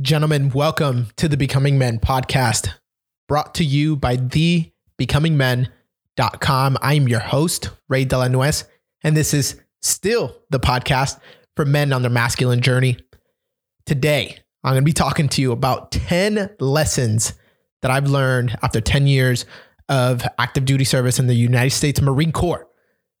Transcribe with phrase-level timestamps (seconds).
[0.00, 2.68] Gentlemen, welcome to the Becoming Men podcast,
[3.26, 6.78] brought to you by thebecomingmen.com.
[6.80, 8.62] I'm your host, Ray Delanuez,
[9.02, 11.18] and this is still the podcast
[11.56, 12.96] for men on their masculine journey.
[13.86, 17.32] Today, I'm going to be talking to you about 10 lessons
[17.82, 19.46] that I've learned after 10 years
[19.88, 22.68] of active duty service in the United States Marine Corps,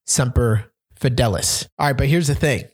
[0.06, 1.66] Semper Fidelis.
[1.76, 2.68] All right, but here's the thing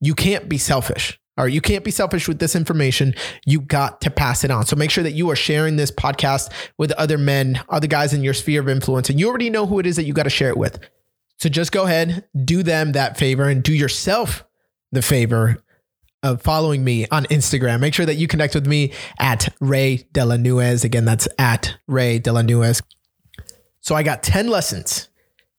[0.00, 1.20] you can't be selfish.
[1.38, 3.14] All right, you can't be selfish with this information.
[3.46, 4.66] You got to pass it on.
[4.66, 8.22] So make sure that you are sharing this podcast with other men, other guys in
[8.22, 10.30] your sphere of influence, and you already know who it is that you got to
[10.30, 10.78] share it with.
[11.38, 14.44] So just go ahead, do them that favor, and do yourself
[14.92, 15.62] the favor
[16.22, 17.80] of following me on Instagram.
[17.80, 20.84] Make sure that you connect with me at Ray Delanuez.
[20.84, 22.82] Again, that's at Ray Delanuez.
[23.80, 25.08] So I got 10 lessons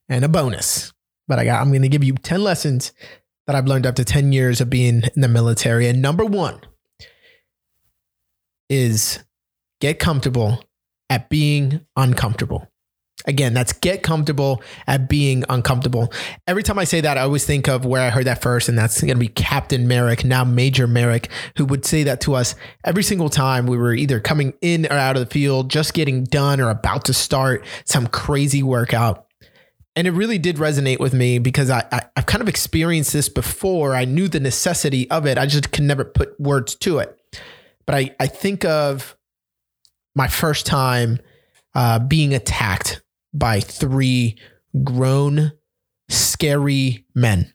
[0.07, 0.93] and a bonus,
[1.27, 2.93] but I got I'm going to give you 10 lessons
[3.51, 5.89] that I've learned after 10 years of being in the military.
[5.89, 6.61] And number one
[8.69, 9.19] is
[9.81, 10.63] get comfortable
[11.09, 12.65] at being uncomfortable.
[13.25, 16.13] Again, that's get comfortable at being uncomfortable.
[16.47, 18.77] Every time I say that, I always think of where I heard that first, and
[18.77, 22.55] that's going to be Captain Merrick, now Major Merrick, who would say that to us
[22.85, 26.23] every single time we were either coming in or out of the field, just getting
[26.23, 29.27] done or about to start some crazy workout.
[29.95, 33.27] And it really did resonate with me because I, I have kind of experienced this
[33.27, 33.93] before.
[33.93, 35.37] I knew the necessity of it.
[35.37, 37.19] I just could never put words to it.
[37.85, 39.17] But I, I think of
[40.15, 41.19] my first time
[41.75, 43.01] uh, being attacked
[43.33, 44.37] by three
[44.83, 45.51] grown,
[46.09, 47.53] scary men.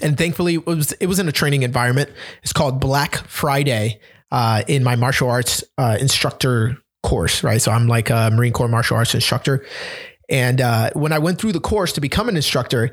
[0.00, 2.10] And thankfully, it was it was in a training environment.
[2.42, 7.60] It's called Black Friday uh, in my martial arts uh, instructor course, right?
[7.60, 9.64] So I'm like a Marine Corps martial arts instructor,
[10.30, 12.90] and uh, when I went through the course to become an instructor,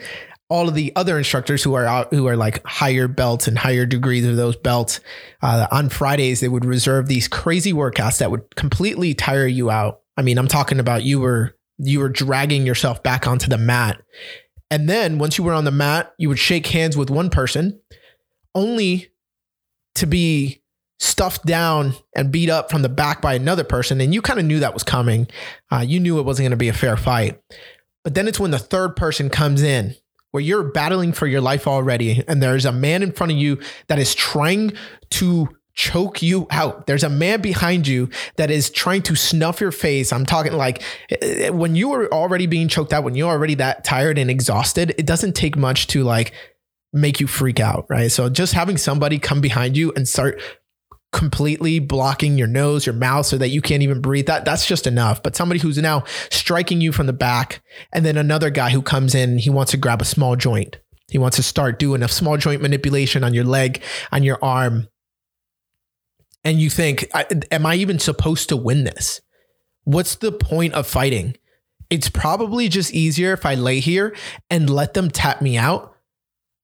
[0.50, 3.86] all of the other instructors who are out, who are like higher belts and higher
[3.86, 5.00] degrees of those belts,
[5.42, 10.02] uh, on Fridays they would reserve these crazy workouts that would completely tire you out.
[10.18, 14.02] I mean, I'm talking about you were you were dragging yourself back onto the mat,
[14.72, 17.80] and then once you were on the mat, you would shake hands with one person,
[18.56, 19.10] only
[19.96, 20.64] to be
[21.00, 24.02] stuffed down and beat up from the back by another person.
[24.02, 25.28] And you kind of knew that was coming.
[25.72, 27.40] Uh, you knew it wasn't going to be a fair fight.
[28.04, 29.96] But then it's when the third person comes in
[30.32, 32.24] where you're battling for your life already.
[32.28, 34.74] And there's a man in front of you that is trying
[35.12, 36.88] to choke you out.
[36.88, 40.12] There's a man behind you that is trying to snuff your face.
[40.12, 43.84] I'm talking like eh, when you are already being choked out, when you're already that
[43.84, 46.34] tired and exhausted, it doesn't take much to like
[46.94, 48.12] make you freak out, right?
[48.12, 50.42] So just having somebody come behind you and start
[51.14, 54.26] completely blocking your nose, your mouth so that you can't even breathe.
[54.26, 55.24] That that's just enough.
[55.24, 57.62] But somebody who's now striking you from the back
[57.94, 60.78] and then another guy who comes in, he wants to grab a small joint.
[61.10, 63.82] He wants to start doing a small joint manipulation on your leg,
[64.12, 64.88] on your arm.
[66.44, 67.10] And you think,
[67.52, 69.22] am I even supposed to win this?
[69.86, 71.36] What's the point of fighting?
[71.90, 74.16] It's probably just easier if I lay here
[74.50, 75.96] and let them tap me out.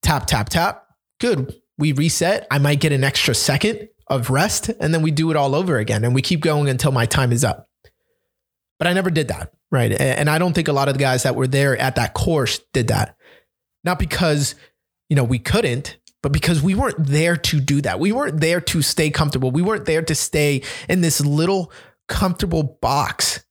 [0.01, 0.85] Tap, tap, tap.
[1.19, 1.55] Good.
[1.77, 2.45] We reset.
[2.51, 5.77] I might get an extra second of rest and then we do it all over
[5.77, 7.69] again and we keep going until my time is up.
[8.79, 9.91] But I never did that, right?
[9.91, 12.59] And I don't think a lot of the guys that were there at that course
[12.73, 13.15] did that.
[13.83, 14.55] Not because,
[15.09, 17.99] you know, we couldn't, but because we weren't there to do that.
[17.99, 19.51] We weren't there to stay comfortable.
[19.51, 21.71] We weren't there to stay in this little
[22.07, 23.45] comfortable box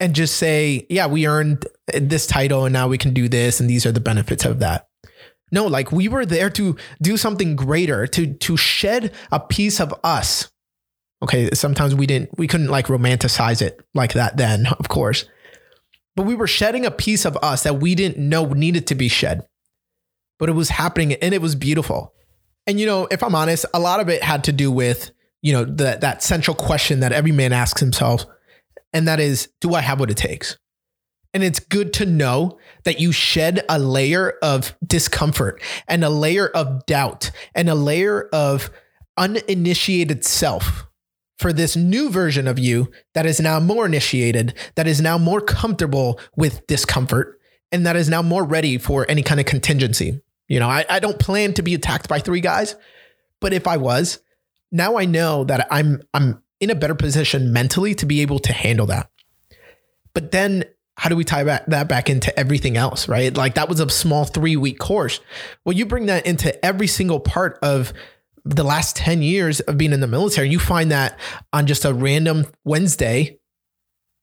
[0.00, 3.70] and just say, yeah, we earned this title and now we can do this and
[3.70, 4.88] these are the benefits of that.
[5.52, 9.94] No, like we were there to do something greater, to to shed a piece of
[10.02, 10.50] us.
[11.22, 15.26] Okay, sometimes we didn't we couldn't like romanticize it like that then, of course.
[16.16, 19.08] But we were shedding a piece of us that we didn't know needed to be
[19.08, 19.46] shed.
[20.38, 22.12] But it was happening and it was beautiful.
[22.66, 25.10] And you know, if I'm honest, a lot of it had to do with,
[25.42, 28.24] you know, that that central question that every man asks himself,
[28.92, 30.56] and that is, do I have what it takes?
[31.34, 36.48] And it's good to know that you shed a layer of discomfort and a layer
[36.48, 38.70] of doubt and a layer of
[39.16, 40.86] uninitiated self
[41.38, 45.40] for this new version of you that is now more initiated, that is now more
[45.40, 47.40] comfortable with discomfort,
[47.72, 50.20] and that is now more ready for any kind of contingency.
[50.48, 52.76] You know, I, I don't plan to be attacked by three guys,
[53.40, 54.20] but if I was,
[54.70, 58.52] now I know that I'm I'm in a better position mentally to be able to
[58.52, 59.10] handle that.
[60.14, 60.64] But then
[61.02, 63.36] how do we tie back, that back into everything else, right?
[63.36, 65.18] Like that was a small three week course.
[65.64, 67.92] Well, you bring that into every single part of
[68.44, 70.48] the last 10 years of being in the military.
[70.48, 71.18] You find that
[71.52, 73.40] on just a random Wednesday,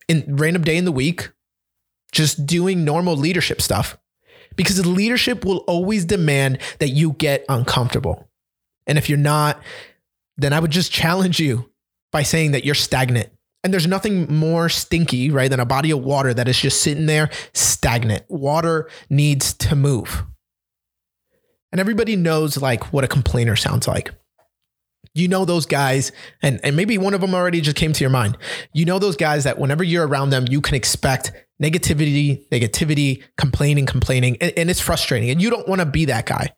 [0.08, 1.30] in random day in the week,
[2.14, 3.98] just doing normal leadership stuff.
[4.56, 8.30] Because leadership will always demand that you get uncomfortable.
[8.88, 9.62] And if you're not,
[10.38, 11.70] then I would just challenge you
[12.14, 13.32] by saying that you're stagnant.
[13.64, 17.08] And there's nothing more stinky, right, than a body of water that is just sitting
[17.08, 18.24] there stagnant.
[18.30, 20.24] Water needs to move.
[21.72, 24.12] And everybody knows like what a complainer sounds like.
[25.14, 26.12] You know those guys,
[26.42, 28.38] and, and maybe one of them already just came to your mind.
[28.74, 33.86] You know those guys that whenever you're around them, you can expect negativity, negativity, complaining,
[33.86, 35.30] complaining, and, and it's frustrating.
[35.30, 36.54] And you don't want to be that guy.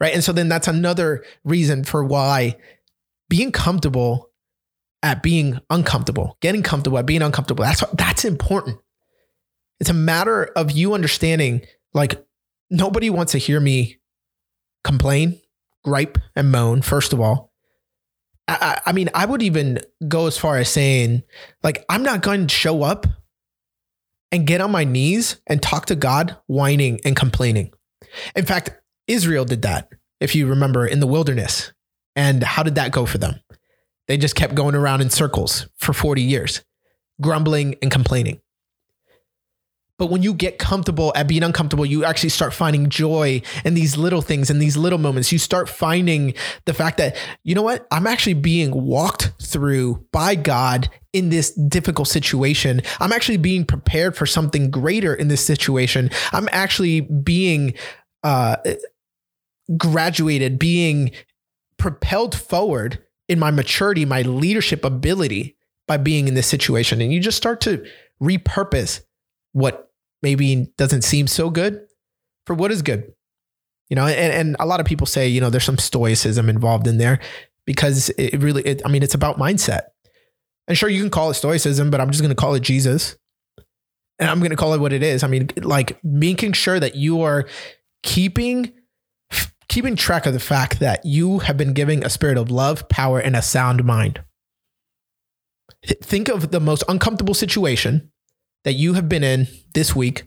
[0.00, 0.14] Right.
[0.14, 2.56] And so then that's another reason for why
[3.28, 4.31] being comfortable
[5.02, 7.64] at being uncomfortable, getting comfortable at being uncomfortable.
[7.64, 8.78] That's that's important.
[9.80, 11.62] It's a matter of you understanding
[11.92, 12.24] like
[12.70, 13.98] nobody wants to hear me
[14.84, 15.40] complain,
[15.84, 17.52] gripe, and moan, first of all.
[18.48, 19.78] I, I, mean, I would even
[20.08, 21.22] go as far as saying,
[21.62, 23.06] like, I'm not going to show up
[24.32, 27.72] and get on my knees and talk to God whining and complaining.
[28.34, 28.70] In fact,
[29.06, 29.90] Israel did that,
[30.20, 31.72] if you remember, in the wilderness.
[32.16, 33.40] And how did that go for them?
[34.08, 36.62] They just kept going around in circles for 40 years,
[37.20, 38.40] grumbling and complaining.
[39.98, 43.96] But when you get comfortable at being uncomfortable, you actually start finding joy in these
[43.96, 45.30] little things and these little moments.
[45.30, 46.34] You start finding
[46.64, 47.86] the fact that, you know what?
[47.92, 52.80] I'm actually being walked through by God in this difficult situation.
[52.98, 56.10] I'm actually being prepared for something greater in this situation.
[56.32, 57.74] I'm actually being
[58.24, 58.56] uh,
[59.76, 61.12] graduated, being
[61.78, 62.98] propelled forward
[63.32, 65.56] in my maturity, my leadership ability
[65.88, 67.00] by being in this situation.
[67.00, 67.84] And you just start to
[68.22, 69.00] repurpose
[69.52, 69.90] what
[70.22, 71.80] maybe doesn't seem so good
[72.46, 73.10] for what is good.
[73.88, 76.86] You know, and, and a lot of people say, you know, there's some stoicism involved
[76.86, 77.20] in there
[77.66, 79.84] because it really, it, I mean, it's about mindset.
[80.68, 83.16] And sure, you can call it stoicism, but I'm just going to call it Jesus.
[84.18, 85.24] And I'm going to call it what it is.
[85.24, 87.48] I mean, like making sure that you are
[88.02, 88.72] keeping
[89.72, 93.18] keeping track of the fact that you have been giving a spirit of love, power,
[93.18, 94.22] and a sound mind.
[95.86, 98.12] Think of the most uncomfortable situation
[98.64, 100.24] that you have been in this week,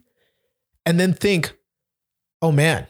[0.84, 1.56] and then think,
[2.42, 2.88] oh man,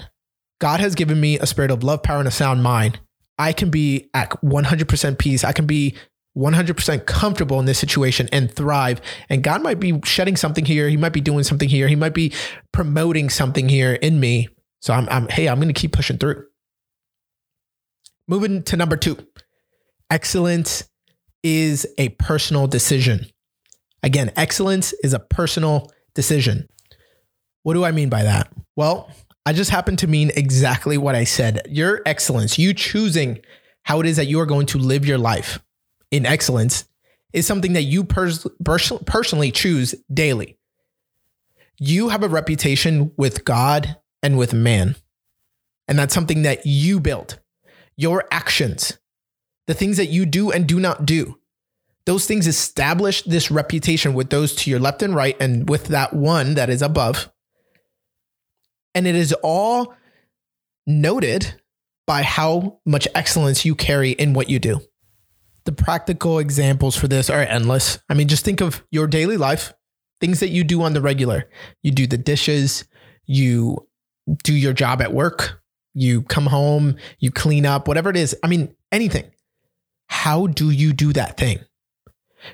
[0.61, 3.01] God has given me a spirit of love, power, and a sound mind.
[3.37, 5.43] I can be at 100% peace.
[5.43, 5.93] I can be
[6.37, 9.01] 100% comfortable in this situation and thrive.
[9.27, 10.87] And God might be shedding something here.
[10.87, 11.89] He might be doing something here.
[11.89, 12.31] He might be
[12.71, 14.47] promoting something here in me.
[14.85, 16.45] So I'm, I'm hey, I'm going to keep pushing through.
[18.27, 19.17] Moving to number two,
[20.11, 20.87] excellence
[21.41, 23.25] is a personal decision.
[24.03, 26.69] Again, excellence is a personal decision.
[27.63, 28.53] What do I mean by that?
[28.75, 29.09] Well,
[29.43, 31.63] I just happen to mean exactly what I said.
[31.67, 33.39] Your excellence, you choosing
[33.81, 35.57] how it is that you are going to live your life
[36.11, 36.88] in excellence,
[37.33, 40.59] is something that you pers- pers- personally choose daily.
[41.79, 44.95] You have a reputation with God and with man.
[45.88, 47.38] And that's something that you built.
[47.95, 48.98] Your actions,
[49.68, 51.39] the things that you do and do not do,
[52.07, 56.13] those things establish this reputation with those to your left and right, and with that
[56.13, 57.31] one that is above.
[58.95, 59.94] And it is all
[60.88, 61.62] noted
[62.07, 64.81] by how much excellence you carry in what you do.
[65.66, 68.00] The practical examples for this are endless.
[68.10, 69.74] I mean, just think of your daily life,
[70.19, 71.48] things that you do on the regular.
[71.83, 72.86] You do the dishes,
[73.25, 73.88] you
[74.44, 75.62] do your job at work,
[75.94, 78.36] you come home, you clean up, whatever it is.
[78.44, 79.25] I mean, anything.
[80.07, 81.60] How do you do that thing?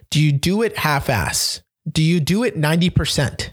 [0.10, 1.62] Do you do it half ass?
[1.90, 3.52] Do you do it 90%?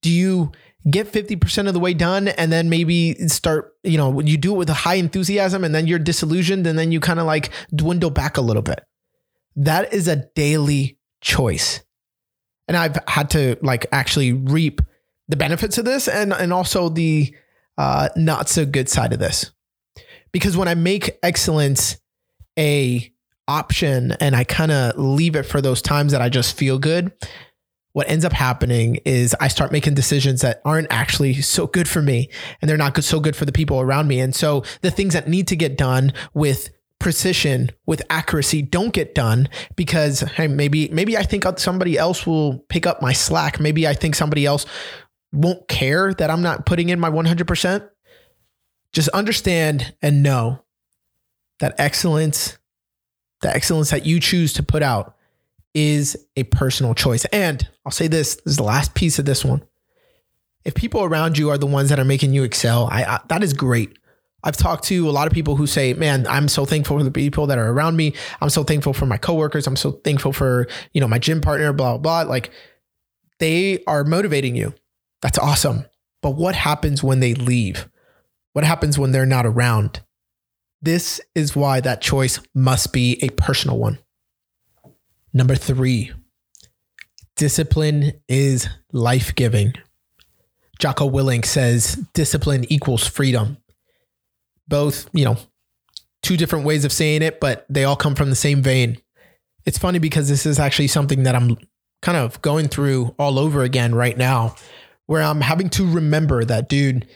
[0.00, 0.52] Do you
[0.90, 4.58] get 50% of the way done and then maybe start, you know, you do it
[4.58, 8.10] with a high enthusiasm and then you're disillusioned and then you kind of like dwindle
[8.10, 8.80] back a little bit?
[9.54, 11.84] That is a daily choice.
[12.66, 14.80] And I've had to like actually reap
[15.28, 17.34] the benefits of this and and also the
[17.78, 19.50] uh, not so good side of this.
[20.32, 21.98] Because when I make excellence
[22.58, 23.12] a
[23.48, 27.12] option and I kind of leave it for those times that I just feel good,
[27.92, 32.00] what ends up happening is I start making decisions that aren't actually so good for
[32.00, 34.20] me and they're not so good for the people around me.
[34.20, 39.12] And so the things that need to get done with precision with accuracy don't get
[39.12, 43.58] done because hey, maybe maybe I think somebody else will pick up my slack.
[43.58, 44.66] Maybe I think somebody else
[45.32, 47.88] won't care that I'm not putting in my 100%.
[48.92, 50.62] Just understand and know
[51.60, 52.58] that excellence
[53.42, 55.16] the excellence that you choose to put out
[55.74, 57.24] is a personal choice.
[57.26, 59.62] And I'll say this, this is the last piece of this one.
[60.64, 63.42] If people around you are the ones that are making you excel, I, I, that
[63.42, 63.98] is great.
[64.44, 67.12] I've talked to a lot of people who say, "Man, I'm so thankful for the
[67.12, 68.14] people that are around me.
[68.40, 69.66] I'm so thankful for my coworkers.
[69.66, 72.30] I'm so thankful for, you know, my gym partner, blah blah." blah.
[72.30, 72.50] Like
[73.38, 74.74] they are motivating you.
[75.22, 75.86] That's awesome.
[76.20, 77.88] But what happens when they leave?
[78.52, 80.02] What happens when they're not around?
[80.82, 83.98] This is why that choice must be a personal one.
[85.32, 86.12] Number three,
[87.36, 89.74] discipline is life giving.
[90.78, 93.56] Jocko Willink says discipline equals freedom.
[94.68, 95.38] Both, you know,
[96.22, 98.98] two different ways of saying it, but they all come from the same vein.
[99.64, 101.56] It's funny because this is actually something that I'm
[102.02, 104.56] kind of going through all over again right now,
[105.12, 107.06] where I'm having to remember that, dude,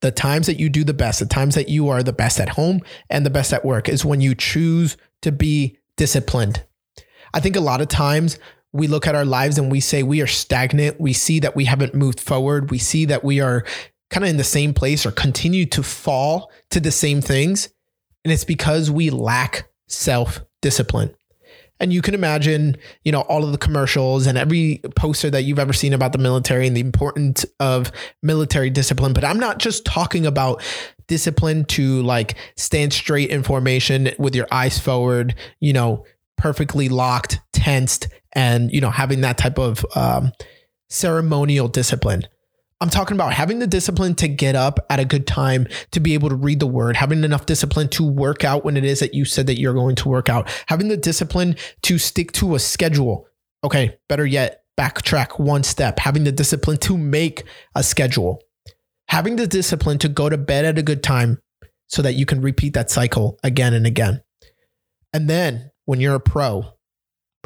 [0.00, 2.48] the times that you do the best, the times that you are the best at
[2.48, 2.80] home
[3.10, 6.64] and the best at work is when you choose to be disciplined.
[7.34, 8.38] I think a lot of times
[8.72, 10.98] we look at our lives and we say we are stagnant.
[10.98, 12.70] We see that we haven't moved forward.
[12.70, 13.62] We see that we are
[14.08, 17.68] kind of in the same place or continue to fall to the same things.
[18.24, 21.14] And it's because we lack self discipline.
[21.80, 25.58] And you can imagine, you know, all of the commercials and every poster that you've
[25.58, 27.92] ever seen about the military and the importance of
[28.22, 29.12] military discipline.
[29.12, 30.62] But I'm not just talking about
[31.06, 36.04] discipline to like stand straight in formation with your eyes forward, you know,
[36.36, 40.32] perfectly locked, tensed, and, you know, having that type of um,
[40.88, 42.22] ceremonial discipline.
[42.80, 46.14] I'm talking about having the discipline to get up at a good time to be
[46.14, 49.14] able to read the word, having enough discipline to work out when it is that
[49.14, 52.58] you said that you're going to work out, having the discipline to stick to a
[52.60, 53.26] schedule.
[53.64, 57.42] Okay, better yet, backtrack one step, having the discipline to make
[57.74, 58.40] a schedule,
[59.08, 61.38] having the discipline to go to bed at a good time
[61.88, 64.22] so that you can repeat that cycle again and again.
[65.12, 66.64] And then when you're a pro,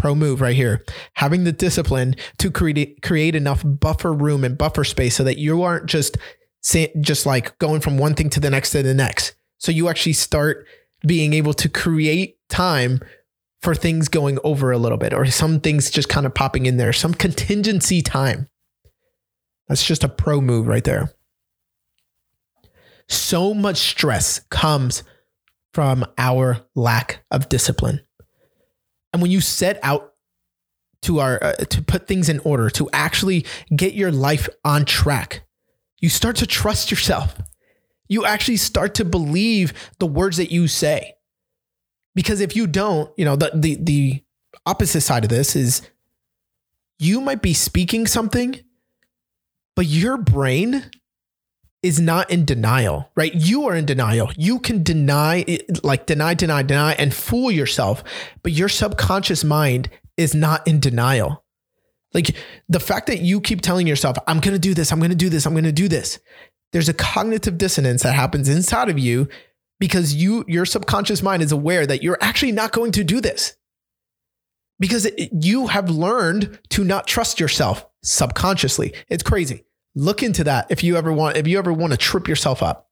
[0.02, 0.84] pro move right here.
[1.14, 5.62] Having the discipline to create create enough buffer room and buffer space so that you
[5.62, 6.18] aren't just
[7.00, 9.36] just like going from one thing to the next to the next.
[9.58, 10.66] So you actually start
[11.06, 13.00] being able to create time
[13.60, 16.78] for things going over a little bit or some things just kind of popping in
[16.78, 18.48] there, some contingency time.
[19.68, 21.12] That's just a pro move right there.
[23.08, 25.04] So much stress comes
[25.72, 28.00] from our lack of discipline.
[29.12, 30.14] And when you set out
[31.02, 35.42] to our uh, to put things in order, to actually get your life on track,
[35.98, 37.36] you start to trust yourself.
[38.08, 41.14] You actually start to believe the words that you say.
[42.14, 44.24] Because if you don't, you know, the the the
[44.66, 45.82] opposite side of this is
[46.98, 48.60] you might be speaking something,
[49.74, 50.90] but your brain
[51.82, 53.34] is not in denial, right?
[53.34, 54.30] You are in denial.
[54.36, 55.44] You can deny,
[55.82, 58.04] like deny, deny, deny, and fool yourself,
[58.42, 61.44] but your subconscious mind is not in denial.
[62.14, 62.36] Like
[62.68, 65.16] the fact that you keep telling yourself, I'm going to do this, I'm going to
[65.16, 66.20] do this, I'm going to do this.
[66.72, 69.28] There's a cognitive dissonance that happens inside of you
[69.78, 73.56] because you your subconscious mind is aware that you're actually not going to do this.
[74.78, 78.94] Because it, you have learned to not trust yourself subconsciously.
[79.08, 79.64] It's crazy.
[79.94, 82.88] Look into that if you ever want if you ever want to trip yourself up.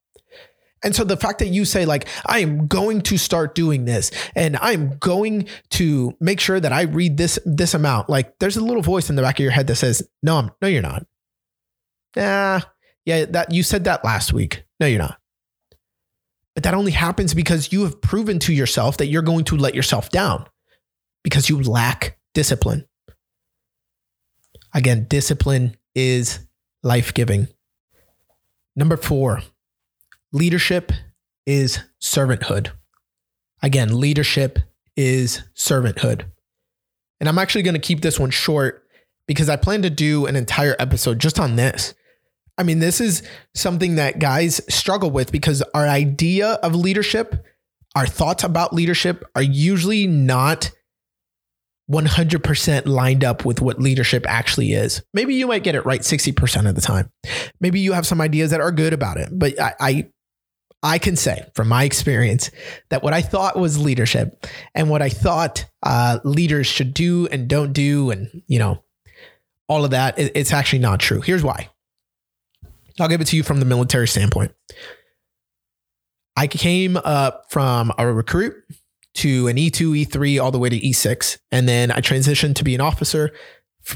[0.82, 4.10] And so the fact that you say like I am going to start doing this
[4.34, 8.64] and I'm going to make sure that I read this this amount like there's a
[8.64, 11.06] little voice in the back of your head that says no I'm no you're not.
[12.16, 12.60] Yeah,
[13.04, 14.64] yeah that you said that last week.
[14.78, 15.18] No you're not.
[16.54, 19.74] But that only happens because you have proven to yourself that you're going to let
[19.74, 20.46] yourself down
[21.22, 22.86] because you lack discipline.
[24.74, 26.40] Again, discipline is
[26.82, 27.48] life giving.
[28.76, 29.42] Number four,
[30.32, 30.92] leadership
[31.46, 32.70] is servanthood.
[33.62, 34.58] Again, leadership
[34.96, 36.24] is servanthood.
[37.20, 38.84] And I'm actually going to keep this one short
[39.26, 41.94] because I plan to do an entire episode just on this.
[42.56, 43.22] I mean, this is
[43.54, 47.46] something that guys struggle with because our idea of leadership,
[47.94, 50.70] our thoughts about leadership are usually not
[51.90, 55.02] 100% lined up with what leadership actually is.
[55.12, 57.10] Maybe you might get it right 60% of the time.
[57.60, 60.08] Maybe you have some ideas that are good about it, but I, I,
[60.82, 62.50] I can say from my experience
[62.90, 67.48] that what I thought was leadership and what I thought uh, leaders should do and
[67.48, 68.82] don't do, and you know,
[69.68, 71.20] all of that, it, it's actually not true.
[71.20, 71.68] Here's why.
[72.98, 74.52] I'll give it to you from the military standpoint.
[76.36, 78.54] I came up from a recruit
[79.14, 81.38] to an E2, E3, all the way to E6.
[81.50, 83.30] And then I transitioned to be an officer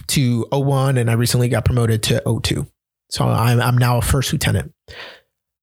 [0.08, 2.66] to O1, and I recently got promoted to O2.
[3.10, 4.72] So I'm, I'm now a first lieutenant.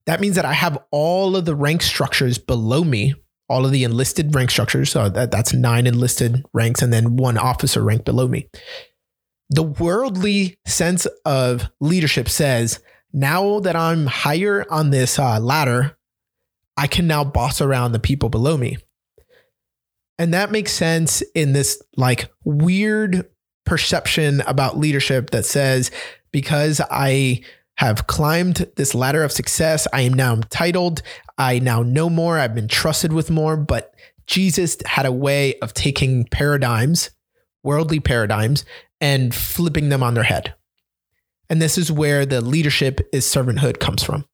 [0.06, 3.14] That means that I have all of the rank structures below me,
[3.50, 4.90] all of the enlisted rank structures.
[4.92, 8.50] So that, that's nine enlisted ranks and then one officer rank below me.
[9.50, 12.80] The worldly sense of leadership says
[13.14, 15.98] now that I'm higher on this uh, ladder,
[16.78, 18.78] I can now boss around the people below me.
[20.22, 23.28] And that makes sense in this like weird
[23.66, 25.90] perception about leadership that says
[26.32, 27.42] because I
[27.78, 29.88] have climbed this ladder of success.
[29.92, 31.02] I am now entitled.
[31.40, 32.38] I now know more.
[32.38, 33.58] I've been trusted with more.
[33.58, 33.96] But
[34.28, 37.10] Jesus had a way of taking paradigms,
[37.64, 38.64] worldly paradigms,
[39.00, 40.54] and flipping them on their head.
[41.50, 44.26] And this is where the leadership is servanthood comes from.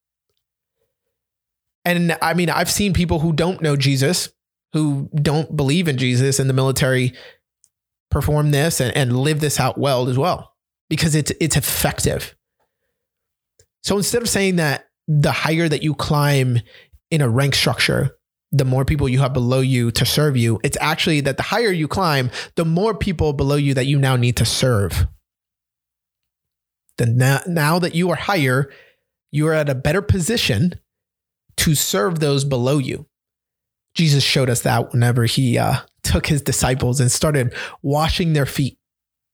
[1.86, 4.28] And I mean, I've seen people who don't know Jesus,
[4.74, 7.14] who don't believe in Jesus in the military
[8.10, 10.54] perform this and, and live this out well as well
[10.90, 12.36] because it's it's effective.
[13.84, 16.60] So instead of saying that the higher that you climb
[17.10, 18.18] in a rank structure,
[18.52, 21.72] the more people you have below you to serve you, it's actually that the higher
[21.72, 25.08] you climb, the more people below you that you now need to serve.
[26.98, 28.70] Then now, now that you are higher,
[29.32, 30.76] you are at a better position
[31.58, 33.06] to serve those below you.
[33.98, 38.78] Jesus showed us that whenever he uh, took his disciples and started washing their feet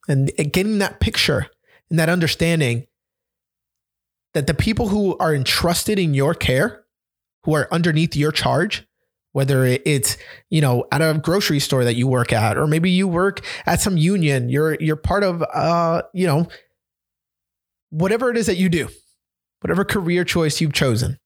[0.07, 1.47] and getting that picture
[1.89, 2.87] and that understanding
[4.33, 6.85] that the people who are entrusted in your care,
[7.43, 8.87] who are underneath your charge,
[9.33, 10.17] whether it's
[10.49, 13.81] you know at a grocery store that you work at or maybe you work at
[13.81, 16.47] some union you're you're part of uh you know
[17.89, 18.87] whatever it is that you do
[19.61, 21.17] whatever career choice you've chosen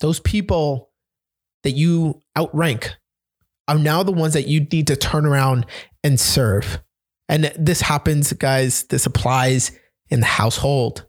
[0.00, 0.89] those people
[1.62, 2.94] that you outrank
[3.68, 5.66] are now the ones that you need to turn around
[6.02, 6.80] and serve.
[7.28, 9.70] And this happens, guys, this applies
[10.08, 11.06] in the household.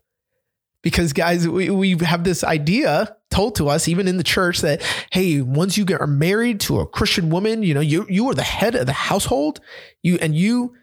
[0.84, 4.81] Because, guys, we, we have this idea told to us, even in the church, that,
[5.12, 8.43] hey, once you get married to a Christian woman, you know, you, you are the
[8.43, 9.60] head of the household,
[10.03, 10.75] you and you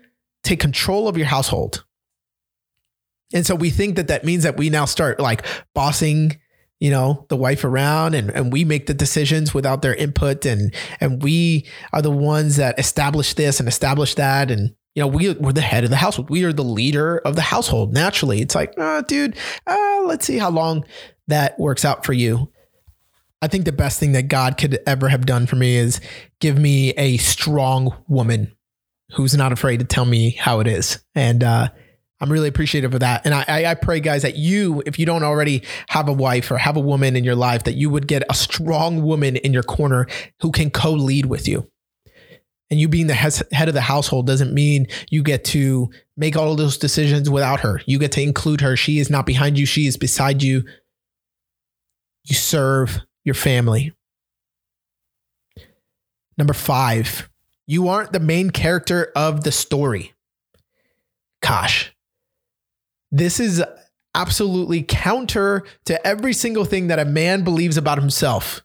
[0.45, 1.85] take control of your household.
[3.35, 5.45] And so we think that that means that we now start like
[5.75, 6.39] bossing
[6.81, 10.47] you know the wife around and, and we make the decisions without their input.
[10.47, 14.51] And and we are the ones that establish this and establish that.
[14.51, 16.31] And you know we, we're the head of the household.
[16.31, 18.41] We are the leader of the household naturally.
[18.41, 20.85] It's like oh, dude uh, let's see how long
[21.27, 22.51] that works out for you.
[23.41, 26.01] I think the best thing that god could ever have done for me is
[26.41, 28.53] give me a strong woman
[29.13, 31.03] who's not afraid to tell me how it is.
[31.15, 31.69] And uh,
[32.21, 33.25] I'm really appreciative of that.
[33.25, 36.59] And I, I pray, guys, that you, if you don't already have a wife or
[36.59, 39.63] have a woman in your life, that you would get a strong woman in your
[39.63, 40.07] corner
[40.41, 41.71] who can co lead with you.
[42.71, 46.55] And you being the head of the household doesn't mean you get to make all
[46.55, 47.81] those decisions without her.
[47.87, 48.77] You get to include her.
[48.77, 50.65] She is not behind you, she is beside you.
[52.25, 53.95] You serve your family.
[56.37, 57.31] Number five,
[57.67, 60.13] you aren't the main character of the story.
[61.41, 61.95] Gosh,
[63.11, 63.63] this is
[64.15, 68.63] absolutely counter to every single thing that a man believes about himself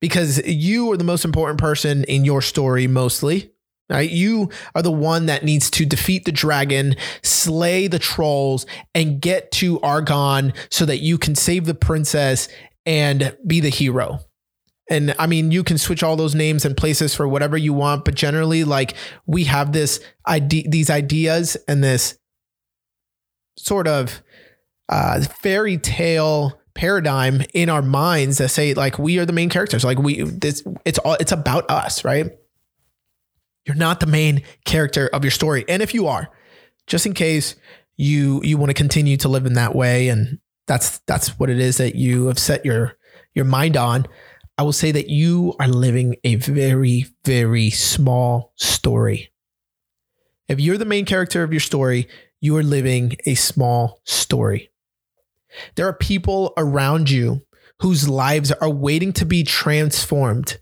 [0.00, 3.52] because you are the most important person in your story mostly
[3.90, 4.10] right?
[4.10, 8.64] You are the one that needs to defeat the dragon slay the trolls
[8.94, 12.48] and get to argon so that you can save the princess
[12.86, 14.20] and be the hero.
[14.90, 18.04] And i mean you can switch all those names and places for whatever you want
[18.04, 18.94] but generally like
[19.26, 22.18] we have this idea these ideas and this
[23.56, 24.22] sort of
[24.88, 29.84] uh, fairy tale paradigm in our minds that say like we are the main characters.
[29.84, 32.30] Like we this it's all it's about us right?
[33.66, 35.64] You're not the main character of your story.
[35.68, 36.30] And if you are
[36.86, 37.56] just in case
[37.96, 41.58] you you want to continue to live in that way and that's that's what it
[41.58, 42.96] is that you have set your
[43.34, 44.06] your mind on
[44.56, 49.30] i will say that you are living a very very small story.
[50.48, 52.08] If you're the main character of your story
[52.42, 54.70] you are living a small story.
[55.76, 57.46] There are people around you
[57.80, 60.58] whose lives are waiting to be transformed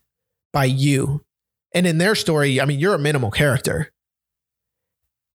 [0.53, 1.25] by you.
[1.75, 3.93] And in their story, I mean, you're a minimal character.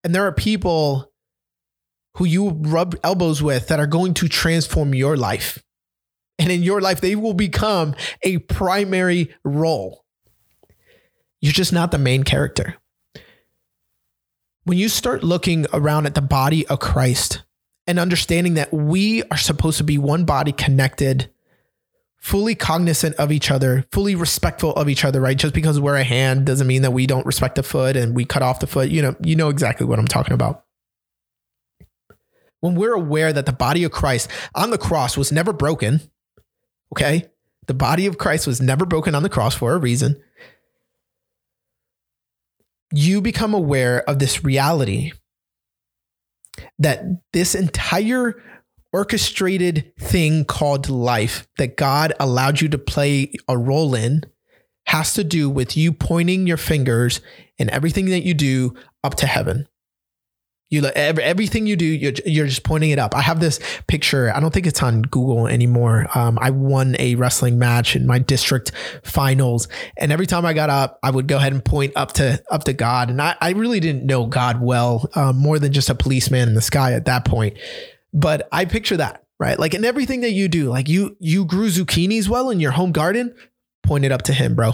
[0.03, 1.13] And there are people
[2.17, 5.63] who you rub elbows with that are going to transform your life.
[6.39, 10.05] And in your life, they will become a primary role.
[11.41, 12.82] You're just not the main character
[14.65, 17.43] when you start looking around at the body of Christ
[17.87, 21.31] and understanding that we are supposed to be one body connected,
[22.17, 25.37] fully cognizant of each other, fully respectful of each other, right?
[25.37, 28.25] Just because we're a hand doesn't mean that we don't respect the foot and we
[28.25, 28.89] cut off the foot.
[28.89, 30.65] You know, you know exactly what I'm talking about.
[32.61, 36.01] When we're aware that the body of Christ on the cross was never broken,
[36.95, 37.29] okay?
[37.67, 40.23] The body of Christ was never broken on the cross for a reason
[42.93, 45.13] you become aware of this reality
[46.79, 47.03] that
[47.33, 48.43] this entire
[48.93, 54.23] orchestrated thing called life that God allowed you to play a role in
[54.87, 57.21] has to do with you pointing your fingers
[57.59, 59.67] and everything that you do up to heaven.
[60.73, 63.15] You every, everything you do, you're, you're just pointing it up.
[63.15, 64.33] I have this picture.
[64.35, 66.07] I don't think it's on Google anymore.
[66.15, 68.73] Um, I won a wrestling match in my district
[69.05, 72.43] finals, and every time I got up, I would go ahead and point up to
[72.51, 73.11] up to God.
[73.11, 76.55] And I, I really didn't know God well, um, more than just a policeman in
[76.55, 77.59] the sky at that point.
[78.15, 81.69] But I picture that right, like in everything that you do, like you you grew
[81.69, 83.35] zucchinis well in your home garden,
[83.83, 84.73] point it up to Him, bro.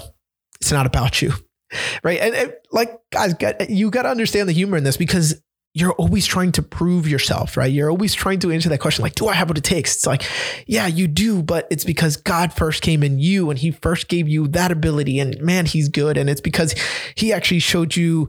[0.61, 1.33] It's not about you
[2.03, 2.21] right?
[2.21, 3.35] And, and, like, guys,
[3.69, 5.41] you got to understand the humor in this because
[5.79, 7.73] you're always trying to prove yourself, right?
[7.73, 9.97] You're always trying to answer that question, like, do I have what it takes?
[9.97, 10.25] It's like,
[10.67, 14.29] yeah, you do, but it's because God first came in you and he first gave
[14.29, 15.19] you that ability.
[15.19, 16.17] And man, he's good.
[16.17, 16.75] And it's because
[17.14, 18.29] he actually showed you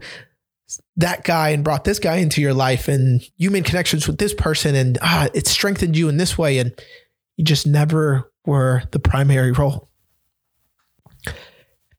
[0.98, 4.34] that guy and brought this guy into your life and you made connections with this
[4.34, 6.60] person and ah, it strengthened you in this way.
[6.60, 6.80] And
[7.38, 9.90] you just never were the primary role.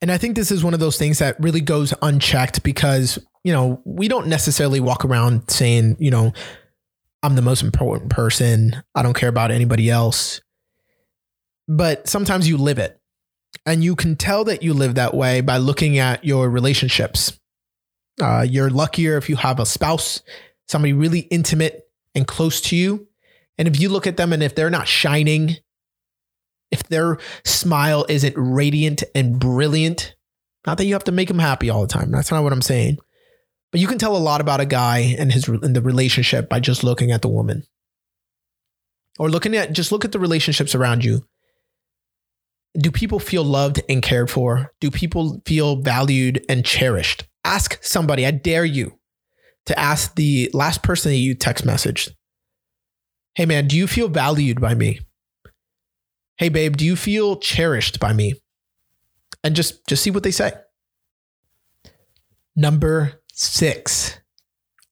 [0.02, 3.52] And I think this is one of those things that really goes unchecked because, you
[3.52, 6.32] know, we don't necessarily walk around saying, you know,
[7.22, 8.82] I'm the most important person.
[8.94, 10.40] I don't care about anybody else.
[11.68, 12.98] But sometimes you live it.
[13.66, 17.38] And you can tell that you live that way by looking at your relationships.
[18.20, 20.22] Uh, you're luckier if you have a spouse,
[20.68, 21.82] somebody really intimate
[22.14, 23.08] and close to you.
[23.58, 25.56] And if you look at them and if they're not shining
[26.70, 30.14] if their smile isn't radiant and brilliant,
[30.66, 32.10] not that you have to make them happy all the time.
[32.10, 32.98] That's not what I'm saying.
[33.72, 36.60] But you can tell a lot about a guy and his and the relationship by
[36.60, 37.64] just looking at the woman.
[39.18, 41.24] Or looking at just look at the relationships around you.
[42.78, 44.72] Do people feel loved and cared for?
[44.80, 47.24] Do people feel valued and cherished?
[47.44, 48.98] Ask somebody, I dare you
[49.66, 52.10] to ask the last person that you text messaged.
[53.34, 55.00] Hey man, do you feel valued by me?
[56.40, 58.32] hey babe, do you feel cherished by me?
[59.44, 60.52] And just just see what they say.
[62.56, 64.20] Number 6.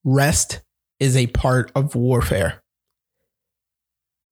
[0.03, 0.61] Rest
[0.99, 2.63] is a part of warfare.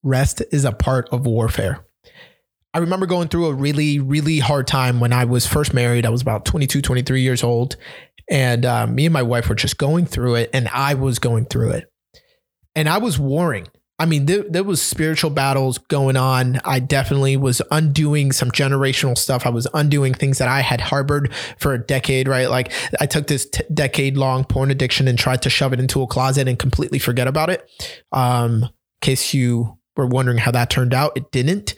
[0.02, 1.86] Rest is a part of warfare.
[2.74, 6.04] I remember going through a really, really hard time when I was first married.
[6.04, 7.76] I was about 22, 23 years old.
[8.28, 11.46] And uh, me and my wife were just going through it, and I was going
[11.46, 11.92] through it.
[12.74, 13.68] And I was warring.
[14.00, 16.60] I mean, there, there was spiritual battles going on.
[16.64, 19.44] I definitely was undoing some generational stuff.
[19.44, 22.48] I was undoing things that I had harbored for a decade, right?
[22.48, 26.00] Like I took this t- decade long porn addiction and tried to shove it into
[26.00, 27.68] a closet and completely forget about it.
[28.12, 31.74] Um, in case you were wondering how that turned out, it didn't.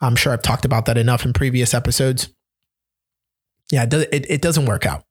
[0.00, 2.30] I'm sure I've talked about that enough in previous episodes.
[3.70, 5.04] Yeah, it, does, it, it doesn't work out.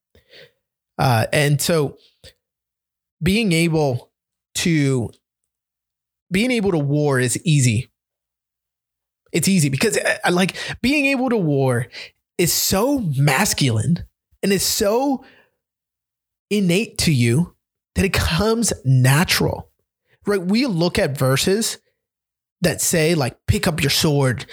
[0.98, 1.98] Uh, and so
[3.22, 4.12] being able
[4.56, 5.12] to
[6.32, 7.90] being able to war is easy.
[9.32, 11.88] It's easy because I, uh, like being able to war
[12.38, 14.06] is so masculine
[14.42, 15.24] and it's so
[16.50, 17.56] innate to you
[17.96, 19.70] that it comes natural.
[20.26, 20.42] Right?
[20.42, 21.78] We look at verses
[22.62, 24.46] that say like pick up your sword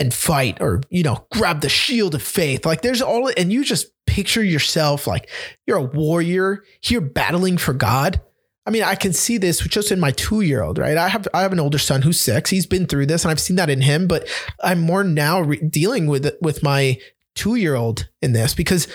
[0.00, 3.64] and fight or you know grab the shield of faith like there's all and you
[3.64, 5.28] just picture yourself like
[5.66, 8.20] you're a warrior here battling for god
[8.68, 10.98] I mean, I can see this just in my two year old, right?
[10.98, 12.50] I have I have an older son who's six.
[12.50, 14.06] He's been through this, and I've seen that in him.
[14.06, 14.28] But
[14.62, 16.98] I'm more now re- dealing with with my
[17.34, 18.86] two year old in this because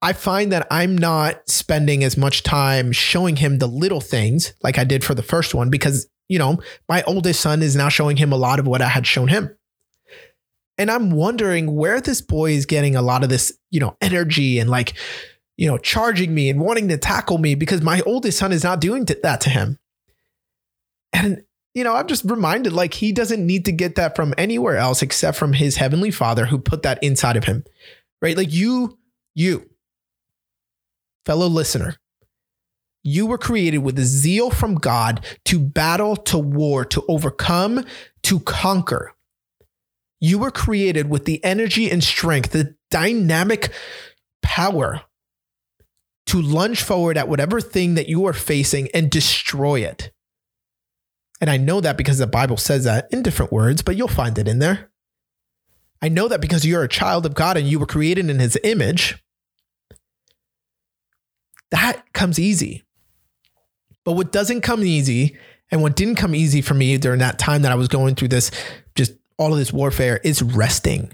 [0.00, 4.78] I find that I'm not spending as much time showing him the little things like
[4.78, 8.16] I did for the first one because you know my oldest son is now showing
[8.16, 9.54] him a lot of what I had shown him.
[10.78, 14.58] And I'm wondering where this boy is getting a lot of this, you know, energy
[14.58, 14.94] and like
[15.58, 18.80] you know, charging me and wanting to tackle me because my oldest son is not
[18.80, 19.76] doing that to him.
[21.12, 21.42] And,
[21.74, 25.02] you know, I'm just reminded like he doesn't need to get that from anywhere else
[25.02, 27.64] except from his heavenly father who put that inside of him,
[28.22, 28.36] right?
[28.36, 28.98] Like you,
[29.34, 29.68] you,
[31.26, 31.96] fellow listener,
[33.02, 37.84] you were created with a zeal from God to battle, to war, to overcome,
[38.22, 39.12] to conquer.
[40.20, 43.72] You were created with the energy and strength, the dynamic
[44.40, 45.02] power
[46.28, 50.10] to lunge forward at whatever thing that you are facing and destroy it.
[51.40, 54.38] And I know that because the Bible says that in different words, but you'll find
[54.38, 54.90] it in there.
[56.02, 58.58] I know that because you're a child of God and you were created in his
[58.62, 59.22] image.
[61.70, 62.84] That comes easy.
[64.04, 65.36] But what doesn't come easy,
[65.70, 68.28] and what didn't come easy for me during that time that I was going through
[68.28, 68.50] this,
[68.94, 71.12] just all of this warfare, is resting.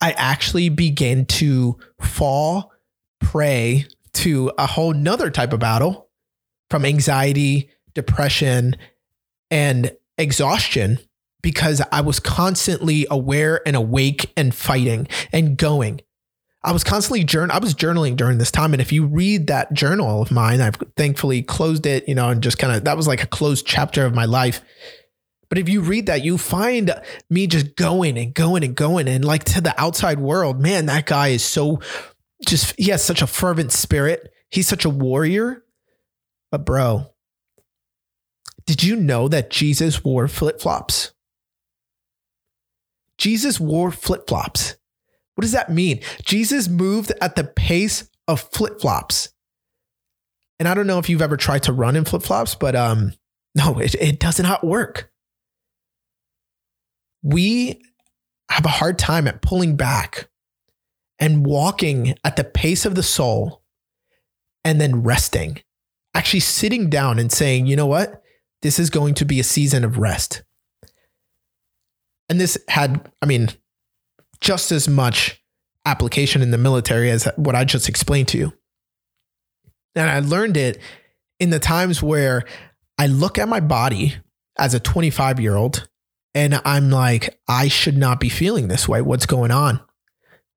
[0.00, 2.72] I actually began to fall
[3.20, 6.08] prey to a whole nother type of battle
[6.68, 8.76] from anxiety, depression,
[9.50, 10.98] and exhaustion
[11.42, 16.00] because I was constantly aware and awake and fighting and going.
[16.62, 17.56] I was constantly journal.
[17.56, 20.76] I was journaling during this time, and if you read that journal of mine, I've
[20.96, 22.06] thankfully closed it.
[22.06, 24.60] You know, and just kind of that was like a closed chapter of my life.
[25.48, 26.94] But if you read that, you find
[27.28, 31.06] me just going and going and going, and like to the outside world, man, that
[31.06, 31.80] guy is so
[32.46, 34.32] just he has such a fervent spirit.
[34.50, 35.64] He's such a warrior.
[36.50, 37.06] But bro,
[38.66, 41.12] did you know that Jesus wore flip flops?
[43.18, 44.76] Jesus wore flip flops.
[45.34, 46.00] What does that mean?
[46.24, 49.28] Jesus moved at the pace of flip flops.
[50.58, 53.12] And I don't know if you've ever tried to run in flip flops, but um,
[53.54, 55.10] no, it, it does not work.
[57.22, 57.82] We
[58.50, 60.29] have a hard time at pulling back
[61.20, 63.62] and walking at the pace of the soul
[64.64, 65.60] and then resting,
[66.14, 68.22] actually sitting down and saying, you know what?
[68.62, 70.42] This is going to be a season of rest.
[72.28, 73.50] And this had, I mean,
[74.40, 75.42] just as much
[75.84, 78.52] application in the military as what I just explained to you.
[79.94, 80.78] And I learned it
[81.38, 82.44] in the times where
[82.98, 84.14] I look at my body
[84.58, 85.88] as a 25 year old
[86.34, 89.02] and I'm like, I should not be feeling this way.
[89.02, 89.80] What's going on?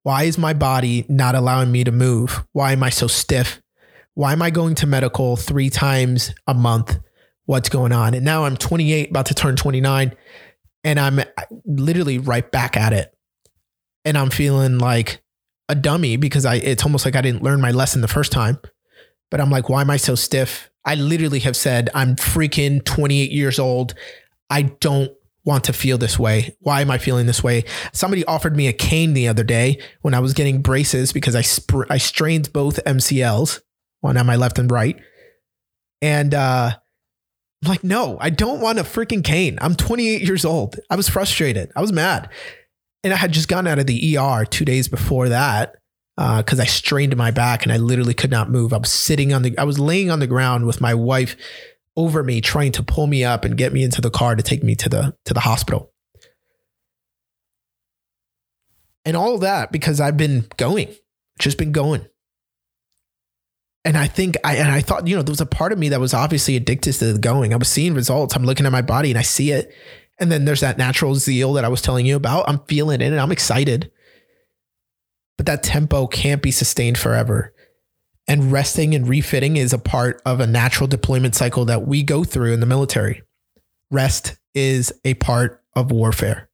[0.04, 2.46] Why is my body not allowing me to move?
[2.52, 3.62] Why am I so stiff?
[4.16, 7.00] Why am I going to medical three times a month?
[7.46, 8.14] What's going on?
[8.14, 10.14] And now I'm 28, about to turn 29,
[10.84, 11.24] and I'm uh,
[11.66, 13.14] literally right back at it.
[14.06, 15.22] And I'm feeling like
[15.70, 18.60] a dummy because I it's almost like I didn't learn my lesson the first time.
[19.32, 20.70] But I'm like, why am I so stiff?
[20.86, 23.94] I literally have said, I'm freaking 28 years old.
[24.50, 25.12] I don't
[25.46, 26.56] want to feel this way.
[26.60, 27.66] Why am I feeling this way?
[27.92, 31.44] Somebody offered me a cane the other day when I was getting braces because I
[31.90, 33.62] I strained both MCLs,
[34.02, 34.98] one on my left and right.
[36.02, 36.72] And uh,
[37.64, 39.58] I'm like, no, I don't want a freaking cane.
[39.62, 40.78] I'm 28 years old.
[40.90, 41.72] I was frustrated.
[41.76, 42.30] I was mad.
[43.04, 45.76] And I had just gotten out of the ER two days before that
[46.16, 48.72] because uh, I strained my back and I literally could not move.
[48.72, 51.36] I was sitting on the, I was laying on the ground with my wife
[51.96, 54.64] over me trying to pull me up and get me into the car to take
[54.64, 55.92] me to the to the hospital.
[59.06, 60.94] And all that because I've been going,
[61.40, 62.08] just been going.
[63.86, 65.90] And I think I and I thought, you know, there was a part of me
[65.90, 67.54] that was obviously addicted to the going.
[67.54, 68.36] I was seeing results.
[68.36, 69.74] I'm looking at my body and I see it.
[70.20, 72.48] And then there's that natural zeal that I was telling you about.
[72.48, 73.92] I'm feeling it and I'm excited.
[75.38, 77.53] But that tempo can't be sustained forever
[78.28, 82.24] and resting and refitting is a part of a natural deployment cycle that we go
[82.24, 83.22] through in the military.
[83.92, 86.50] Rest is a part of warfare.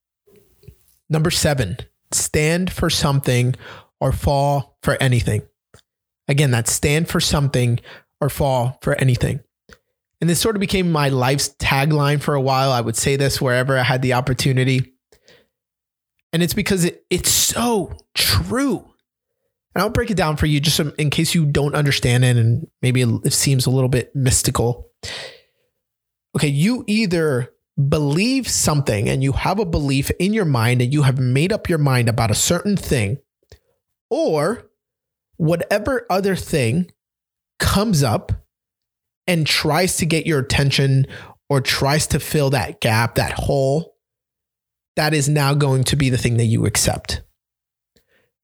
[1.10, 1.78] Number seven,
[2.12, 3.56] stand for something
[4.00, 5.42] or fall for anything.
[6.28, 7.80] Again, that stand for something
[8.22, 9.42] or fall for anything.
[10.22, 12.72] And this sort of became my life's tagline for a while.
[12.72, 14.94] I would say this wherever I had the opportunity.
[16.34, 18.89] And it's because it, it's so true.
[19.76, 22.68] And I'll break it down for you just in case you don't understand it and
[22.82, 24.90] maybe it seems a little bit mystical.
[26.36, 27.50] Okay, you either
[27.88, 31.70] believe something and you have a belief in your mind and you have made up
[31.70, 33.18] your mind about a certain thing,
[34.10, 34.70] or
[35.38, 36.92] whatever other thing
[37.60, 38.32] comes up
[39.28, 41.06] and tries to get your attention
[41.48, 43.96] or tries to fill that gap, that hole,
[44.96, 47.22] that is now going to be the thing that you accept.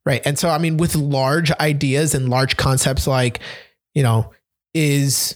[0.06, 0.22] Right.
[0.24, 3.40] And so, I mean, with large ideas and large concepts like,
[3.96, 4.32] you know,
[4.74, 5.36] is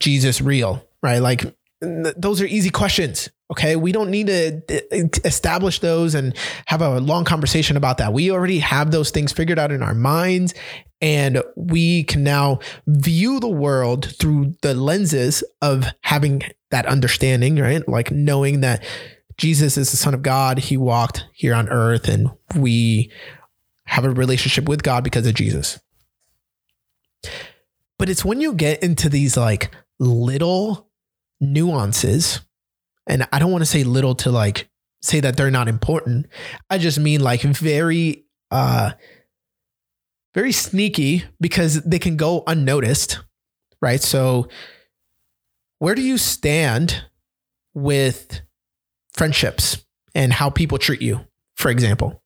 [0.00, 0.82] Jesus real?
[1.02, 1.18] Right.
[1.18, 3.28] Like, those are easy questions.
[3.50, 3.76] Okay.
[3.76, 6.34] We don't need to uh, establish those and
[6.66, 8.12] have a long conversation about that.
[8.12, 10.54] We already have those things figured out in our minds.
[11.00, 17.86] And we can now view the world through the lenses of having that understanding, right?
[17.88, 18.84] Like knowing that
[19.36, 20.58] Jesus is the Son of God.
[20.58, 23.12] He walked here on earth and we
[23.88, 25.80] have a relationship with God because of Jesus.
[27.98, 30.88] But it's when you get into these like little
[31.40, 32.40] nuances,
[33.06, 34.68] and I don't want to say little to like
[35.00, 36.26] say that they're not important.
[36.68, 38.92] I just mean like very, uh,
[40.34, 43.20] very sneaky because they can go unnoticed,
[43.80, 44.02] right?
[44.02, 44.48] So,
[45.78, 47.04] where do you stand
[47.72, 48.42] with
[49.12, 52.22] friendships and how people treat you, for example?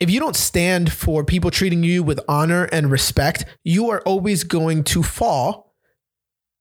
[0.00, 4.44] If you don't stand for people treating you with honor and respect, you are always
[4.44, 5.74] going to fall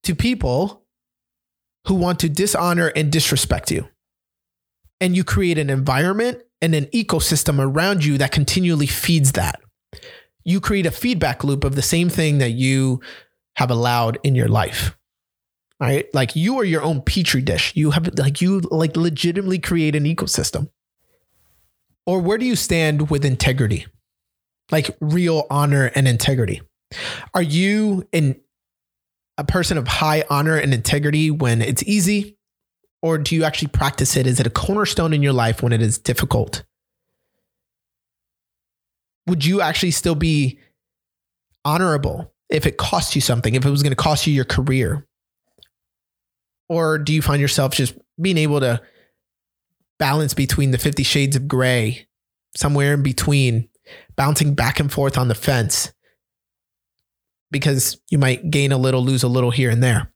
[0.04, 0.86] to people
[1.88, 3.88] who want to dishonor and disrespect you.
[5.00, 9.62] And you create an environment and an ecosystem around you that continually feeds that.
[10.44, 13.02] You create a feedback loop of the same thing that you
[13.58, 14.98] have allowed in your life.
[15.80, 16.08] Right?
[16.14, 17.72] Like you are your own petri dish.
[17.76, 20.70] You have like you like legitimately create an ecosystem.
[22.08, 23.86] Or where do you stand with integrity?
[24.72, 26.62] like real honor and integrity?
[27.34, 28.40] Are you in
[29.38, 32.38] a person of high honor and integrity when it's easy?
[33.02, 34.26] Or do you actually practice it?
[34.26, 36.64] Is it a cornerstone in your life when it is difficult?
[39.28, 40.60] Would you actually still be
[41.64, 45.06] honorable if it cost you something, if it was going to cost you your career?
[46.70, 48.82] Or do you find yourself just being able to
[50.00, 52.08] balance between the 50 shades of gray,
[52.56, 53.70] somewhere in between,
[54.16, 55.94] bouncing back and forth on the fence?
[57.52, 60.12] Because you might gain a little, lose a little here and there.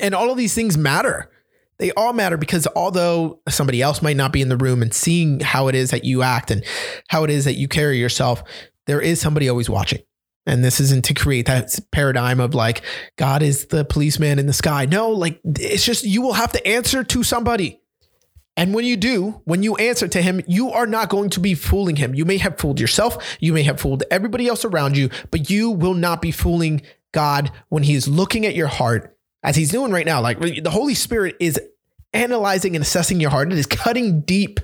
[0.00, 1.30] And all of these things matter.
[1.78, 5.40] They all matter because although somebody else might not be in the room and seeing
[5.40, 6.64] how it is that you act and
[7.08, 8.44] how it is that you carry yourself,
[8.86, 10.00] there is somebody always watching.
[10.46, 12.82] And this isn't to create that paradigm of like,
[13.16, 14.86] God is the policeman in the sky.
[14.86, 17.80] No, like, it's just you will have to answer to somebody.
[18.56, 21.54] And when you do, when you answer to him, you are not going to be
[21.54, 22.14] fooling him.
[22.14, 25.70] You may have fooled yourself, you may have fooled everybody else around you, but you
[25.70, 29.90] will not be fooling God when he is looking at your heart as he's doing
[29.90, 30.20] right now.
[30.20, 31.60] Like the Holy Spirit is
[32.12, 33.50] analyzing and assessing your heart.
[33.52, 34.60] It is cutting deep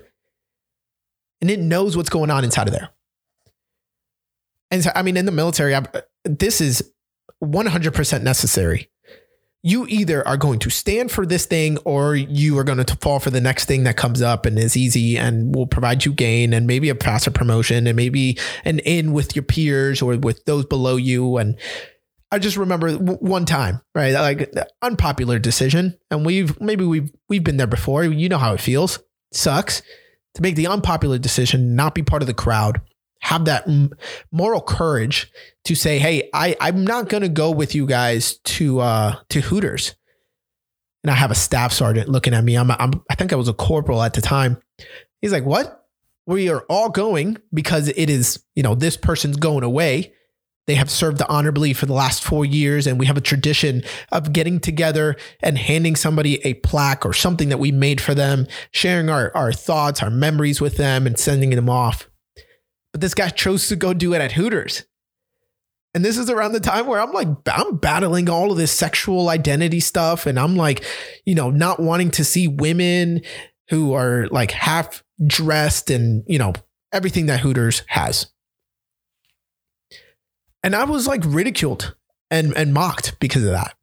[1.40, 2.90] and it knows what's going on inside of there.
[4.70, 5.84] And so, I mean, in the military, I,
[6.24, 6.92] this is
[7.42, 8.90] 100% necessary.
[9.68, 13.20] You either are going to stand for this thing or you are going to fall
[13.20, 16.54] for the next thing that comes up and is easy and will provide you gain
[16.54, 20.64] and maybe a faster promotion and maybe an in with your peers or with those
[20.64, 21.36] below you.
[21.36, 21.58] And
[22.32, 24.14] I just remember one time, right?
[24.14, 24.50] Like
[24.80, 25.98] unpopular decision.
[26.10, 28.04] And we've, maybe we've, we've been there before.
[28.04, 29.00] You know how it feels.
[29.32, 29.82] Sucks
[30.32, 32.80] to make the unpopular decision, not be part of the crowd
[33.20, 33.68] have that
[34.30, 35.30] moral courage
[35.64, 39.40] to say, "Hey, I I'm not going to go with you guys to uh to
[39.40, 39.94] Hooters."
[41.04, 42.56] And I have a staff sergeant looking at me.
[42.56, 44.58] I'm, I'm I think I was a corporal at the time.
[45.20, 45.74] He's like, "What?
[46.26, 50.12] We are all going because it is, you know, this person's going away.
[50.68, 54.34] They have served honorably for the last four years, and we have a tradition of
[54.34, 59.08] getting together and handing somebody a plaque or something that we made for them, sharing
[59.08, 62.10] our, our thoughts, our memories with them, and sending them off.
[62.92, 64.84] But this guy chose to go do it at Hooters.
[65.94, 69.30] And this is around the time where I'm like, I'm battling all of this sexual
[69.30, 70.26] identity stuff.
[70.26, 70.84] And I'm like,
[71.24, 73.22] you know, not wanting to see women
[73.70, 76.52] who are like half dressed and, you know,
[76.92, 78.30] everything that Hooters has.
[80.62, 81.94] And I was like ridiculed
[82.30, 83.74] and, and mocked because of that.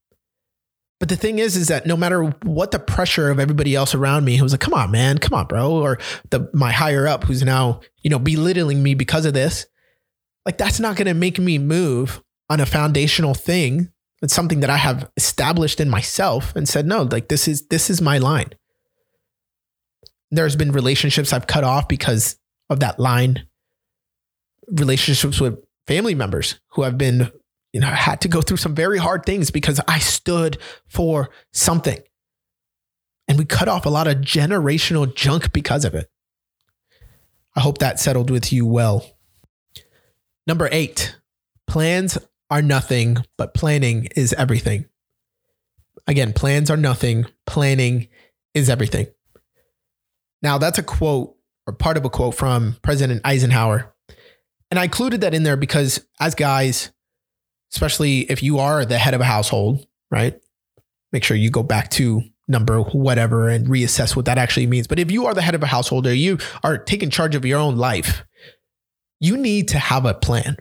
[1.05, 4.25] But the thing is, is that no matter what the pressure of everybody else around
[4.25, 5.99] me, who was like, "Come on, man, come on, bro," or
[6.31, 9.67] the my higher up, who's now you know belittling me because of this,
[10.47, 13.91] like that's not to make me move on a foundational thing.
[14.23, 17.91] It's something that I have established in myself and said, "No, like this is this
[17.91, 18.49] is my line."
[20.31, 22.37] There's been relationships I've cut off because
[22.67, 23.45] of that line.
[24.71, 27.29] Relationships with family members who have been
[27.75, 31.29] you know, I had to go through some very hard things because I stood for
[31.51, 31.99] something.
[33.27, 36.09] And we cut off a lot of generational junk because of it.
[37.53, 39.05] I hope that settled with you well.
[40.47, 41.17] Number eight,
[41.67, 42.17] plans
[42.49, 44.85] are nothing, but planning is everything.
[46.07, 48.07] Again, plans are nothing, planning
[48.53, 49.07] is everything.
[50.41, 51.35] Now, that's a quote
[51.67, 53.93] or part of a quote from President Eisenhower.
[54.71, 56.93] And I included that in there because as guys,
[57.75, 60.39] especially if you are the head of a household, right?
[61.11, 64.88] Make sure you go back to number whatever and reassess what that actually means.
[64.88, 67.43] But if you are the head of a household or you are taking charge of
[67.43, 68.23] your own life,
[69.19, 70.55] you need to have a plan.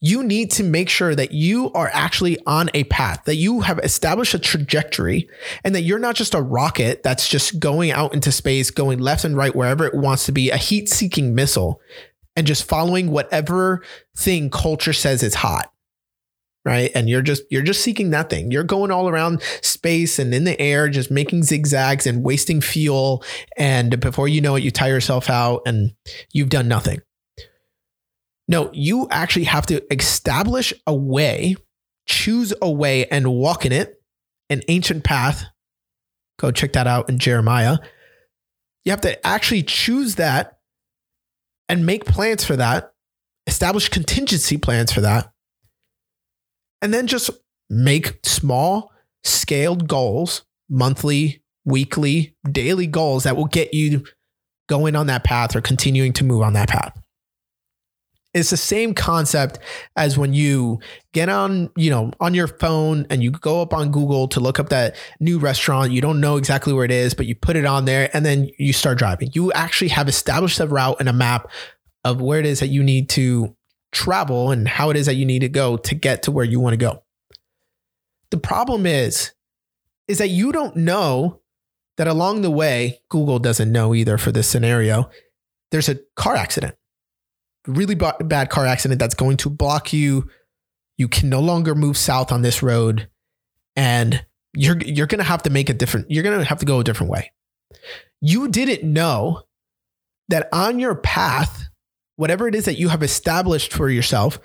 [0.00, 3.78] You need to make sure that you are actually on a path, that you have
[3.80, 5.28] established a trajectory,
[5.62, 9.24] and that you're not just a rocket that's just going out into space, going left
[9.24, 11.80] and right wherever it wants to be, a heat seeking missile,
[12.34, 13.82] and just following whatever
[14.16, 15.72] thing culture says is hot
[16.64, 16.90] right?
[16.94, 18.50] And you're just you're just seeking nothing.
[18.50, 23.24] You're going all around space and in the air just making zigzags and wasting fuel.
[23.56, 25.92] And before you know it you tire yourself out and
[26.32, 27.00] you've done nothing.
[28.48, 31.56] No you actually have to establish a way
[32.06, 34.02] choose a way and walk in it.
[34.48, 35.44] An ancient path.
[36.38, 37.78] Go check that out in jeremiah.
[38.84, 40.58] You have to actually choose that
[41.68, 42.92] and make plans for that.
[43.46, 45.32] Establish contingency plans for that
[46.82, 47.30] and then just
[47.68, 54.04] make small scaled goals, monthly, weekly, daily goals that will get you
[54.68, 56.96] going on that path or continuing to move on that path.
[58.32, 59.58] It's the same concept
[59.96, 60.78] as when you
[61.12, 64.60] get on, you know, on your phone and you go up on Google to look
[64.60, 65.90] up that new restaurant.
[65.90, 68.48] You don't know exactly where it is, but you put it on there and then
[68.56, 69.30] you start driving.
[69.34, 71.50] You actually have established a route and a map
[72.04, 73.56] of where it is that you need to
[73.92, 76.60] travel and how it is that you need to go to get to where you
[76.60, 77.02] want to go.
[78.30, 79.32] The problem is,
[80.08, 81.40] is that you don't know
[81.96, 85.10] that along the way, Google doesn't know either for this scenario,
[85.70, 86.76] there's a car accident,
[87.66, 90.28] really bad car accident that's going to block you.
[90.96, 93.08] You can no longer move south on this road
[93.76, 96.66] and you're you're going to have to make a different you're going to have to
[96.66, 97.32] go a different way.
[98.20, 99.42] You didn't know
[100.28, 101.69] that on your path
[102.20, 104.38] whatever it is that you have established for yourself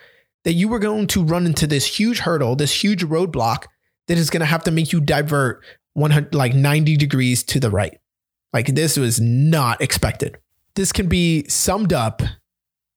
[0.46, 3.66] that you were going to run into this huge hurdle, this huge roadblock
[4.08, 5.62] that is going to have to make you divert
[5.94, 8.00] 100 like 90 degrees to the right.
[8.54, 10.38] Like this was not expected.
[10.76, 12.22] This can be summed up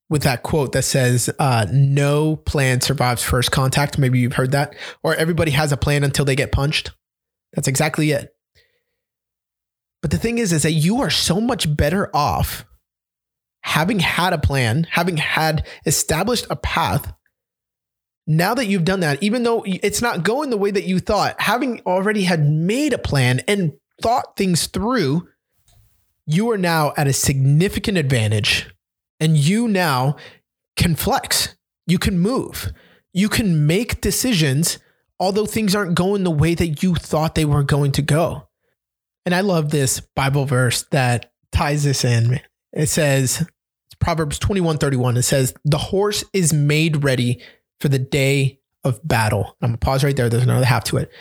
[0.09, 4.75] with that quote that says, uh, "No plan survives first contact." Maybe you've heard that,
[5.03, 6.91] or everybody has a plan until they get punched.
[7.53, 8.33] That's exactly it.
[10.01, 12.65] But the thing is, is that you are so much better off
[13.69, 17.13] having had a plan, having had established a path
[18.29, 21.41] now that you've done that, even though it's not going the way that you thought,
[21.41, 25.27] having already had made a plan and thought things through,
[26.27, 28.69] you are now at a significant advantage
[29.19, 30.15] and you now
[30.75, 31.55] can flex.
[31.87, 32.71] You can move.
[33.13, 34.77] You can make decisions,
[35.19, 38.47] although things aren't going the way that you thought they were going to go.
[39.25, 42.41] And I love this Bible verse that ties this in.
[42.73, 43.43] It says,
[43.99, 47.41] Proverbs 21 31, it says, The horse is made ready
[47.79, 49.57] for the day of battle.
[49.61, 50.29] I'm gonna pause right there.
[50.29, 51.11] There's another half to it.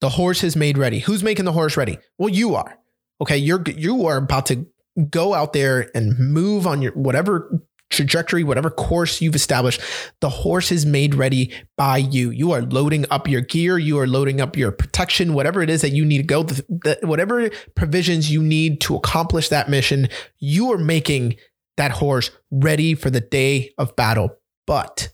[0.00, 1.00] The horse is made ready.
[1.00, 1.98] Who's making the horse ready?
[2.18, 2.78] Well, you are.
[3.20, 4.66] Okay, you're you are about to
[5.10, 9.80] go out there and move on your whatever trajectory, whatever course you've established,
[10.20, 12.30] the horse is made ready by you.
[12.30, 15.80] You are loading up your gear, you are loading up your protection, whatever it is
[15.82, 20.08] that you need to go, the, the, whatever provisions you need to accomplish that mission,
[20.38, 21.36] you are making
[21.78, 24.36] that horse ready for the day of battle.
[24.66, 25.12] But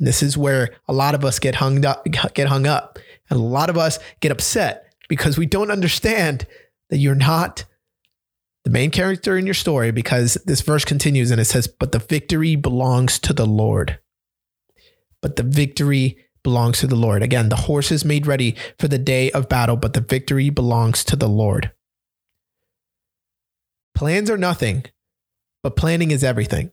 [0.00, 2.04] this is where a lot of us get hung up,
[2.34, 2.98] get hung up.
[3.28, 6.46] And a lot of us get upset because we don't understand
[6.88, 7.64] that you're not
[8.64, 11.98] the main character in your story because this verse continues and it says, But the
[11.98, 13.98] victory belongs to the Lord.
[15.22, 17.22] But the victory belongs to the Lord.
[17.22, 21.04] Again, the horse is made ready for the day of battle, but the victory belongs
[21.04, 21.72] to the Lord.
[23.94, 24.84] Plans are nothing,
[25.62, 26.70] but planning is everything.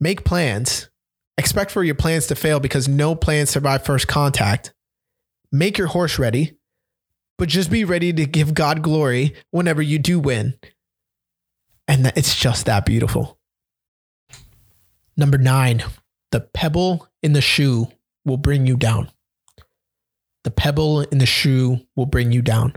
[0.00, 0.90] Make plans
[1.38, 4.74] Expect for your plans to fail because no plans survive first contact.
[5.50, 6.56] Make your horse ready,
[7.38, 10.54] but just be ready to give God glory whenever you do win.
[11.88, 13.38] And it's just that beautiful.
[15.16, 15.82] Number nine,
[16.30, 17.88] the pebble in the shoe
[18.24, 19.10] will bring you down.
[20.44, 22.74] The pebble in the shoe will bring you down.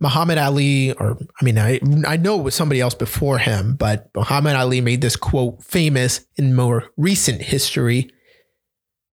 [0.00, 4.10] Muhammad Ali, or I mean, I, I know it was somebody else before him, but
[4.14, 8.10] Muhammad Ali made this quote famous in more recent history.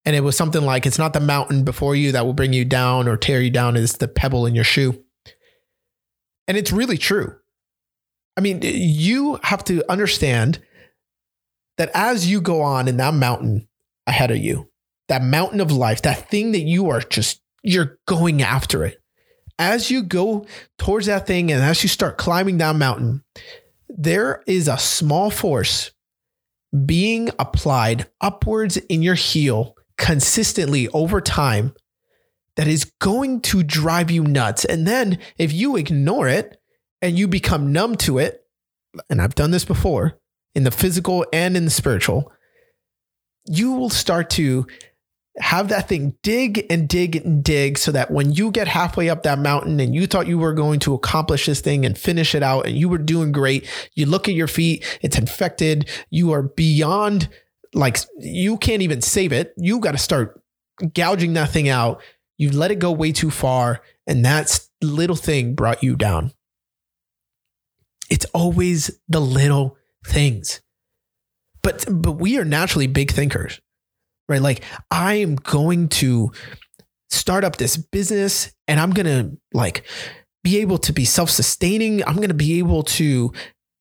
[0.04, 2.66] And it was something like, it's not the mountain before you that will bring you
[2.66, 5.04] down or tear you down, it's the pebble in your shoe.
[6.48, 7.36] And it's really true.
[8.36, 10.60] I mean, you have to understand
[11.78, 13.68] that as you go on in that mountain
[14.08, 14.70] ahead of you,
[15.08, 19.01] that mountain of life, that thing that you are just, you're going after it
[19.62, 20.44] as you go
[20.80, 23.24] towards that thing and as you start climbing down mountain,
[23.88, 25.92] there is a small force
[26.86, 31.76] being applied upwards in your heel consistently over time
[32.56, 34.66] that is going to drive you nuts.
[34.66, 36.60] And then if you ignore it
[37.00, 38.44] and you become numb to it,
[39.12, 40.20] and I've done this before
[40.56, 42.32] in the physical and in the spiritual,
[43.46, 44.66] you will start to
[45.38, 49.24] have that thing dig and dig and dig so that when you get halfway up
[49.24, 52.44] that mountain and you thought you were going to accomplish this thing and finish it
[52.44, 56.44] out and you were doing great, you look at your feet, it's infected, you are
[56.44, 57.30] beyond
[57.74, 59.54] like you can't even save it.
[59.56, 60.42] You got to start
[60.94, 62.02] gouging that thing out.
[62.38, 66.34] You let it go way too far and that little thing brought you down.
[68.10, 70.60] It's always the little things.
[71.64, 73.62] But but we are naturally big thinkers
[74.28, 74.42] right?
[74.42, 76.32] Like I am going to
[77.10, 79.84] start up this business and I'm going to like
[80.44, 82.04] be able to be self-sustaining.
[82.06, 83.32] I'm going to be able to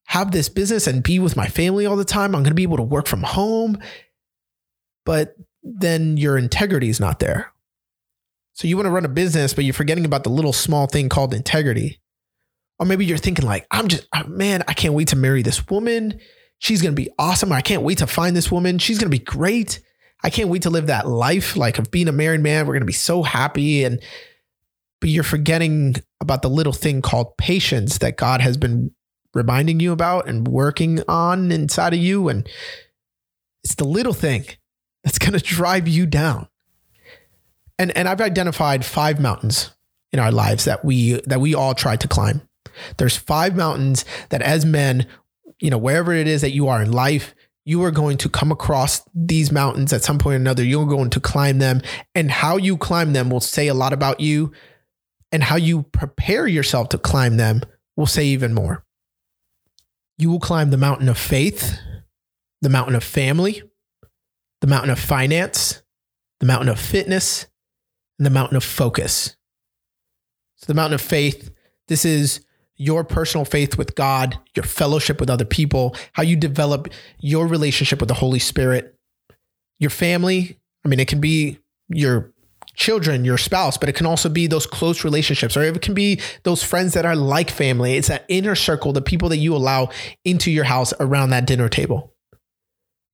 [0.07, 2.35] have this business and be with my family all the time.
[2.35, 3.79] I'm going to be able to work from home.
[5.07, 7.53] But then your integrity is not there.
[8.55, 11.09] So you want to run a business, but you're forgetting about the little small thing
[11.09, 12.01] called integrity.
[12.79, 15.69] Or maybe you're thinking like, I'm just, uh, man, I can't wait to marry this
[15.69, 16.19] woman.
[16.59, 17.53] She's going to be awesome.
[17.53, 18.79] I can't wait to find this woman.
[18.79, 19.81] She's going to be great.
[20.23, 22.67] I can't wait to live that life like of being a married man.
[22.67, 23.85] We're going to be so happy.
[23.85, 24.01] And,
[25.01, 28.95] but you're forgetting about the little thing called patience that God has been
[29.35, 32.29] reminding you about and working on inside of you.
[32.29, 32.49] And
[33.65, 34.45] it's the little thing
[35.05, 36.49] that's going to drive you down.
[37.79, 39.71] And, and I've identified five mountains
[40.13, 42.43] in our lives that we that we all try to climb.
[42.99, 45.07] There's five mountains that as men,
[45.61, 47.35] you know, wherever it is that you are in life,
[47.65, 50.65] you are going to come across these mountains at some point or another.
[50.65, 51.83] You're going to climb them.
[52.15, 54.53] And how you climb them will say a lot about you.
[55.33, 57.63] And how you prepare yourself to climb them
[57.97, 58.85] will say even more.
[60.19, 61.79] You will climb the mountain of faith,
[62.61, 63.63] the mountain of family,
[64.61, 65.83] the mountain of finance,
[66.41, 67.47] the mountain of fitness,
[68.19, 69.37] and the mountain of focus.
[70.57, 71.51] So, the mountain of faith,
[71.89, 72.45] this is
[72.81, 78.01] your personal faith with God, your fellowship with other people, how you develop your relationship
[78.01, 78.97] with the Holy Spirit,
[79.79, 80.59] your family.
[80.83, 81.59] I mean, it can be
[81.91, 82.33] your
[82.75, 86.23] children, your spouse, but it can also be those close relationships, or it can be
[86.45, 87.99] those friends that are like family.
[87.99, 89.91] It's that inner circle, the people that you allow
[90.25, 92.15] into your house around that dinner table.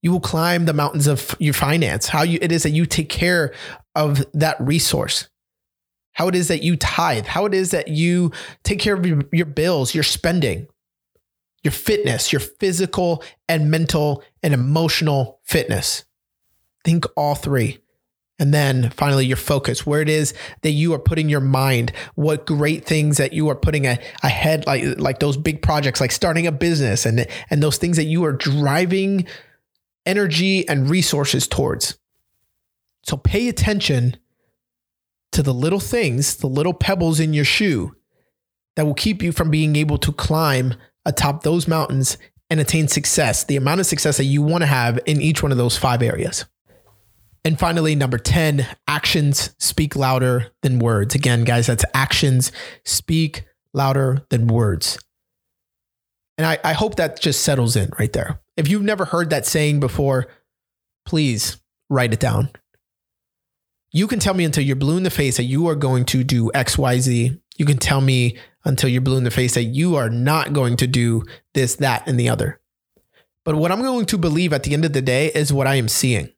[0.00, 3.08] You will climb the mountains of your finance, how you, it is that you take
[3.08, 3.52] care
[3.96, 5.28] of that resource
[6.16, 9.20] how it is that you tithe, how it is that you take care of your,
[9.32, 10.66] your bills, your spending,
[11.62, 16.06] your fitness, your physical and mental and emotional fitness.
[16.84, 17.80] Think all three.
[18.38, 22.46] And then finally, your focus, where it is that you are putting your mind, what
[22.46, 26.52] great things that you are putting ahead, like, like those big projects, like starting a
[26.52, 29.26] business and, and those things that you are driving
[30.06, 31.98] energy and resources towards.
[33.02, 34.16] So pay attention
[35.36, 37.94] to the little things, the little pebbles in your shoe
[38.74, 40.74] that will keep you from being able to climb
[41.04, 42.16] atop those mountains
[42.48, 45.52] and attain success, the amount of success that you want to have in each one
[45.52, 46.46] of those five areas.
[47.44, 51.14] And finally, number 10, actions speak louder than words.
[51.14, 52.50] Again, guys, that's actions
[52.86, 54.98] speak louder than words.
[56.38, 58.40] And I, I hope that just settles in right there.
[58.56, 60.28] If you've never heard that saying before,
[61.04, 61.58] please
[61.90, 62.48] write it down
[63.96, 66.22] you can tell me until you're blue in the face that you are going to
[66.22, 67.40] do XYZ.
[67.56, 68.36] You can tell me
[68.66, 71.22] until you're blue in the face that you are not going to do
[71.54, 72.60] this, that, and the other.
[73.42, 75.76] But what I'm going to believe at the end of the day is what I
[75.76, 76.28] am seeing.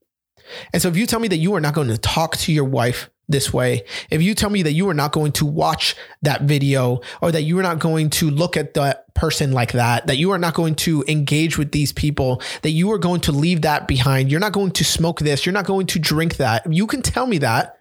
[0.72, 2.64] And so if you tell me that you are not going to talk to your
[2.64, 6.42] wife this way, if you tell me that you are not going to watch that
[6.42, 10.16] video or that you are not going to look at that person like that, that
[10.16, 13.62] you are not going to engage with these people, that you are going to leave
[13.62, 16.86] that behind, you're not going to smoke this, you're not going to drink that, you
[16.86, 17.78] can tell me that.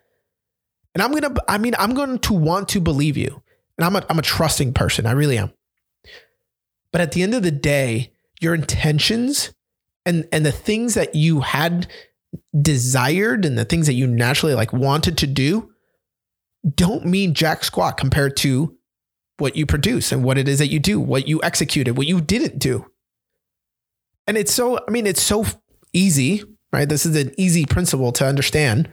[0.96, 3.44] And I'm going to, I mean, I'm going to want to believe you.
[3.78, 5.06] And I'm a, I'm a trusting person.
[5.06, 5.54] I really am.
[6.92, 9.54] But at the end of the day, your intentions
[10.08, 11.86] and, and the things that you had
[12.60, 15.70] desired and the things that you naturally like wanted to do
[16.74, 18.76] don't mean jack squat compared to
[19.38, 22.22] what you produce and what it is that you do, what you executed, what you
[22.22, 22.86] didn't do.
[24.26, 25.46] And it's so, I mean, it's so
[25.94, 26.90] easy, right?
[26.90, 28.92] This is an easy principle to understand,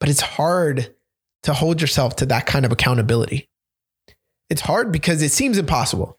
[0.00, 0.94] but it's hard
[1.44, 3.48] to hold yourself to that kind of accountability.
[4.50, 6.18] It's hard because it seems impossible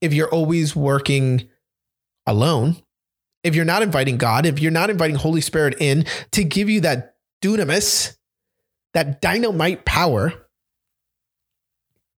[0.00, 1.48] if you're always working
[2.26, 2.76] alone
[3.46, 6.80] if you're not inviting God, if you're not inviting Holy Spirit in to give you
[6.80, 8.16] that dunamis,
[8.92, 10.32] that dynamite power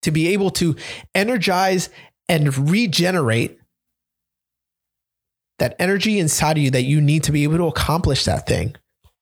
[0.06, 0.76] to be able to
[1.16, 1.90] energize
[2.28, 3.58] and regenerate
[5.58, 8.76] that energy inside of you that you need to be able to accomplish that thing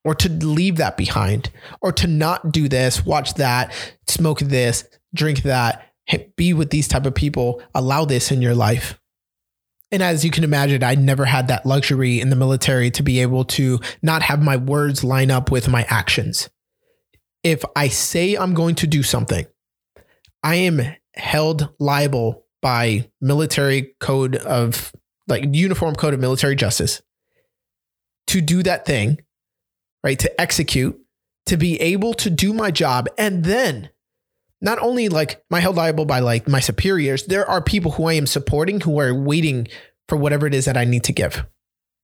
[0.05, 1.49] or to leave that behind
[1.81, 3.73] or to not do this, watch that,
[4.09, 5.91] smoke this, drink that,
[6.37, 9.01] be with these type of people, allow this in your life.
[9.91, 13.21] And as you can imagine, I never had that luxury in the military to be
[13.21, 16.51] able to not have my words line up with my actions.
[17.43, 19.47] If I say I'm going to do something,
[20.45, 20.81] I am
[21.15, 24.93] held liable by military code of
[25.27, 27.01] like uniform code of military justice
[28.27, 29.19] to do that thing,
[30.03, 30.19] right?
[30.19, 31.01] To execute,
[31.47, 33.89] to be able to do my job and then
[34.61, 38.05] not only like am I held liable by like my superiors, there are people who
[38.05, 39.69] I am supporting who are waiting
[40.09, 41.45] for whatever it is that I need to give.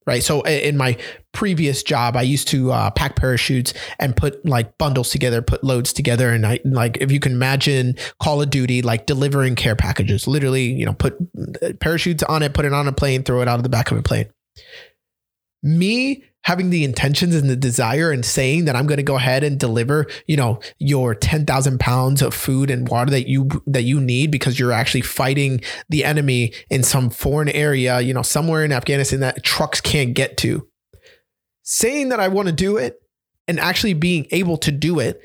[0.07, 0.23] Right.
[0.25, 0.97] So in my
[1.33, 5.93] previous job, I used to uh, pack parachutes and put like bundles together, put loads
[5.93, 6.31] together.
[6.31, 10.65] And I like, if you can imagine Call of Duty, like delivering care packages, literally,
[10.65, 11.17] you know, put
[11.63, 13.91] uh, parachutes on it, put it on a plane, throw it out of the back
[13.91, 14.27] of a plane.
[15.63, 19.45] Me having the intentions and the desire and saying that I'm going to go ahead
[19.45, 24.01] and deliver, you know, your 10,000 pounds of food and water that you, that you
[24.01, 25.61] need because you're actually fighting
[25.91, 30.37] the enemy in some foreign area, you know, somewhere in Afghanistan that trucks can't get
[30.39, 30.67] to.
[31.63, 33.01] Saying that I want to do it
[33.47, 35.21] and actually being able to do it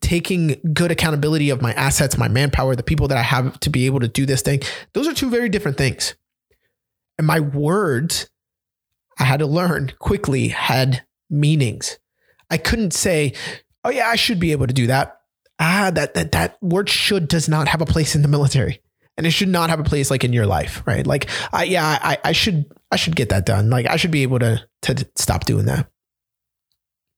[0.00, 3.86] taking good accountability of my assets, my manpower, the people that I have to be
[3.86, 4.60] able to do this thing.
[4.92, 6.16] Those are two very different things.
[7.16, 8.28] And my words,
[9.18, 11.98] I had to learn quickly, had meanings.
[12.50, 13.34] I couldn't say,
[13.84, 15.20] oh yeah, I should be able to do that.
[15.58, 18.80] Ah, that that that word should does not have a place in the military.
[19.16, 21.04] And it should not have a place like in your life, right?
[21.04, 23.68] Like, I yeah, I I should I should get that done.
[23.68, 25.90] Like I should be able to to stop doing that.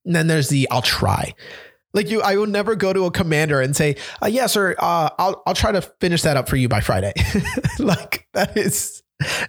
[0.06, 1.34] And then there's the I'll try.
[1.92, 4.74] Like you, I will never go to a commander and say, uh, "Yes, yeah, sir.
[4.78, 7.12] Uh, I'll I'll try to finish that up for you by Friday."
[7.78, 9.02] like that is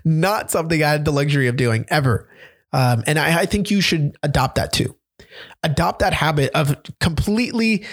[0.04, 2.28] not something I had the luxury of doing ever.
[2.74, 4.96] Um, and I, I think you should adopt that too.
[5.64, 7.86] Adopt that habit of completely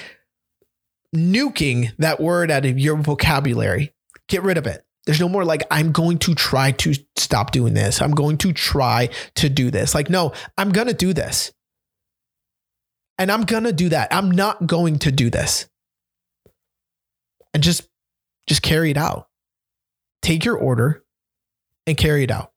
[1.14, 3.94] nuking that word out of your vocabulary.
[4.28, 4.84] Get rid of it.
[5.06, 8.02] There's no more like, I'm going to try to stop doing this.
[8.02, 9.94] I'm going to try to do this.
[9.94, 11.52] Like, no, I'm going to do this.
[13.16, 14.08] And I'm going to do that.
[14.12, 15.66] I'm not going to do this.
[17.54, 17.88] And just
[18.46, 19.28] just carry it out.
[20.22, 21.04] Take your order
[21.86, 22.52] and carry it out.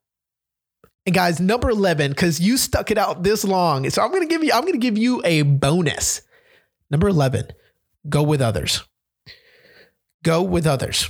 [1.06, 3.90] And guys, number 11 cuz you stuck it out this long.
[3.90, 6.22] So I'm to give you I'm to give you a bonus.
[6.90, 7.48] Number 11.
[8.10, 8.84] Go with others.
[10.24, 11.10] Go with others.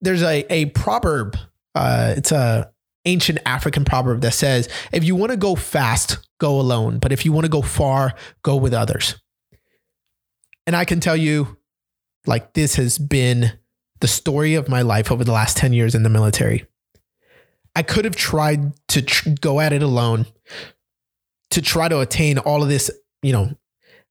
[0.00, 1.36] There's a a proverb
[1.74, 2.70] uh, it's a
[3.04, 6.98] ancient African proverb that says, if you want to go fast, go alone.
[6.98, 9.16] But if you want to go far, go with others.
[10.66, 11.56] And I can tell you,
[12.26, 13.58] like, this has been
[14.00, 16.66] the story of my life over the last 10 years in the military.
[17.74, 20.26] I could have tried to tr- go at it alone
[21.50, 22.90] to try to attain all of this,
[23.22, 23.50] you know,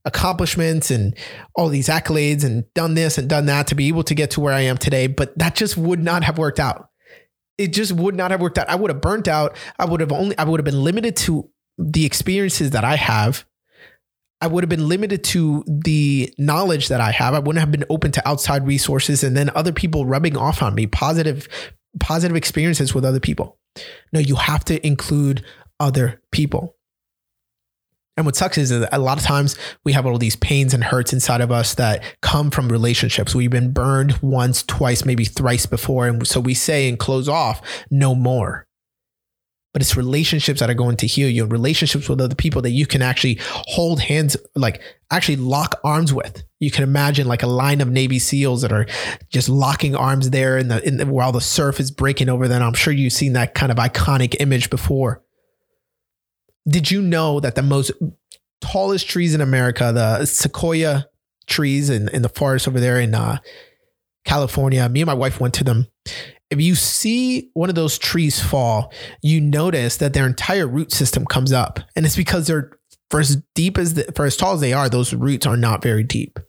[0.04, 1.16] accomplishments and
[1.56, 4.42] all these accolades and done this and done that to be able to get to
[4.42, 5.08] where I am today.
[5.08, 6.92] But that just would not have worked out
[7.62, 8.70] it just would not have worked out.
[8.70, 9.56] I would have burnt out.
[9.78, 13.46] I would have only I would have been limited to the experiences that I have.
[14.42, 17.36] I would have been limited to the knowledge that I have.
[17.36, 20.74] I wouldn't have been open to outside resources and then other people rubbing off on
[20.74, 21.48] me, positive
[22.00, 23.58] positive experiences with other people.
[24.12, 25.44] No, you have to include
[25.80, 26.76] other people.
[28.18, 30.84] And what sucks is that a lot of times we have all these pains and
[30.84, 33.34] hurts inside of us that come from relationships.
[33.34, 36.08] We've been burned once, twice, maybe thrice before.
[36.08, 38.68] And so we say and close off, no more.
[39.74, 42.72] But it's relationships that are going to heal you, and relationships with other people that
[42.72, 46.44] you can actually hold hands, like actually lock arms with.
[46.60, 48.86] You can imagine like a line of Navy SEALs that are
[49.30, 52.62] just locking arms there in the, in the while the surf is breaking over them.
[52.62, 55.24] I'm sure you've seen that kind of iconic image before.
[56.68, 57.92] Did you know that the most
[58.62, 61.08] tallest trees in America, the sequoia
[61.48, 63.38] trees in, in the forest over there in uh,
[64.26, 65.88] California, me and my wife went to them.
[66.52, 68.94] If you see one of those trees fall,
[69.24, 71.80] you notice that their entire root system comes up.
[71.96, 72.72] And it's because they're
[73.10, 75.82] for as deep as the, for as tall as they are, those roots are not
[75.82, 76.40] very deep.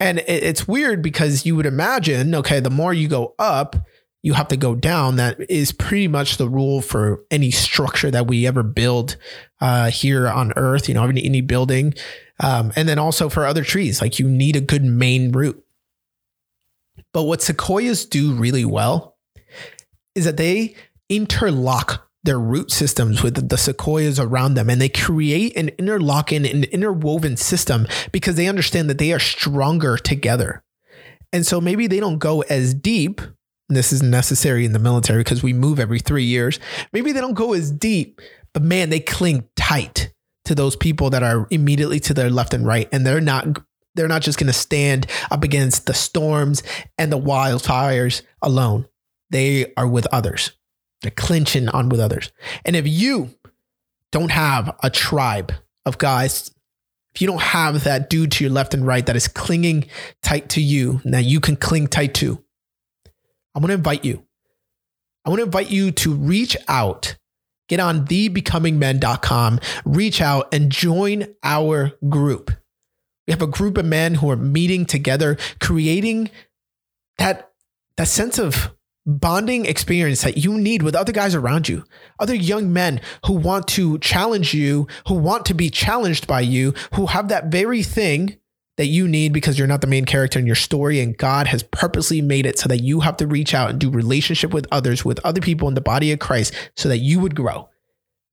[0.00, 3.76] And it, it's weird because you would imagine, okay, the more you go up,
[4.22, 5.16] you have to go down.
[5.16, 9.16] That is pretty much the rule for any structure that we ever build
[9.60, 10.88] uh, here on Earth.
[10.88, 11.94] You know, any, any building,
[12.40, 15.64] um, and then also for other trees, like you need a good main root.
[17.12, 19.16] But what sequoias do really well
[20.14, 20.74] is that they
[21.08, 26.64] interlock their root systems with the sequoias around them and they create an interlocking and
[26.66, 30.62] interwoven system because they understand that they are stronger together.
[31.32, 33.20] And so maybe they don't go as deep
[33.70, 36.58] this is necessary in the military because we move every three years.
[36.92, 38.20] Maybe they don't go as deep,
[38.52, 40.12] but man, they cling tight
[40.44, 43.60] to those people that are immediately to their left and right, and they're not
[44.00, 46.62] they're not just going to stand up against the storms
[46.96, 48.88] and the wildfires alone.
[49.28, 50.52] They are with others.
[51.02, 52.32] They're clinching on with others.
[52.64, 53.28] And if you
[54.10, 55.52] don't have a tribe
[55.84, 56.50] of guys,
[57.14, 59.86] if you don't have that dude to your left and right that is clinging
[60.22, 62.42] tight to you, that you can cling tight to,
[63.54, 64.24] I'm going to invite you.
[65.26, 67.18] I want to invite you to reach out,
[67.68, 72.50] get on thebecomingmen.com, reach out and join our group.
[73.30, 76.30] We have a group of men who are meeting together, creating
[77.18, 77.52] that,
[77.96, 78.74] that sense of
[79.06, 81.84] bonding experience that you need with other guys around you,
[82.18, 86.74] other young men who want to challenge you, who want to be challenged by you,
[86.94, 88.36] who have that very thing
[88.78, 91.62] that you need because you're not the main character in your story and God has
[91.62, 95.04] purposely made it so that you have to reach out and do relationship with others
[95.04, 97.69] with other people in the body of Christ so that you would grow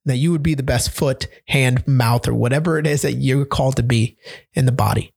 [0.08, 3.45] that you would be the best foot, hand, mouth or whatever it is that you're
[3.45, 4.18] called to be
[4.53, 5.14] in the body.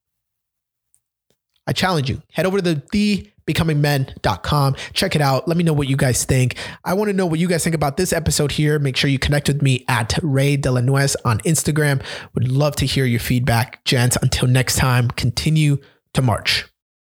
[1.66, 2.22] I challenge you.
[2.32, 4.76] Head over to the becomingmen.com.
[4.92, 5.46] Check it out.
[5.48, 6.56] Let me know what you guys think.
[6.84, 8.78] I want to know what you guys think about this episode here.
[8.78, 12.02] Make sure you connect with me at Ray Delanuez on Instagram.
[12.34, 14.16] Would love to hear your feedback, gents.
[14.20, 15.78] Until next time, continue
[16.14, 16.69] to march.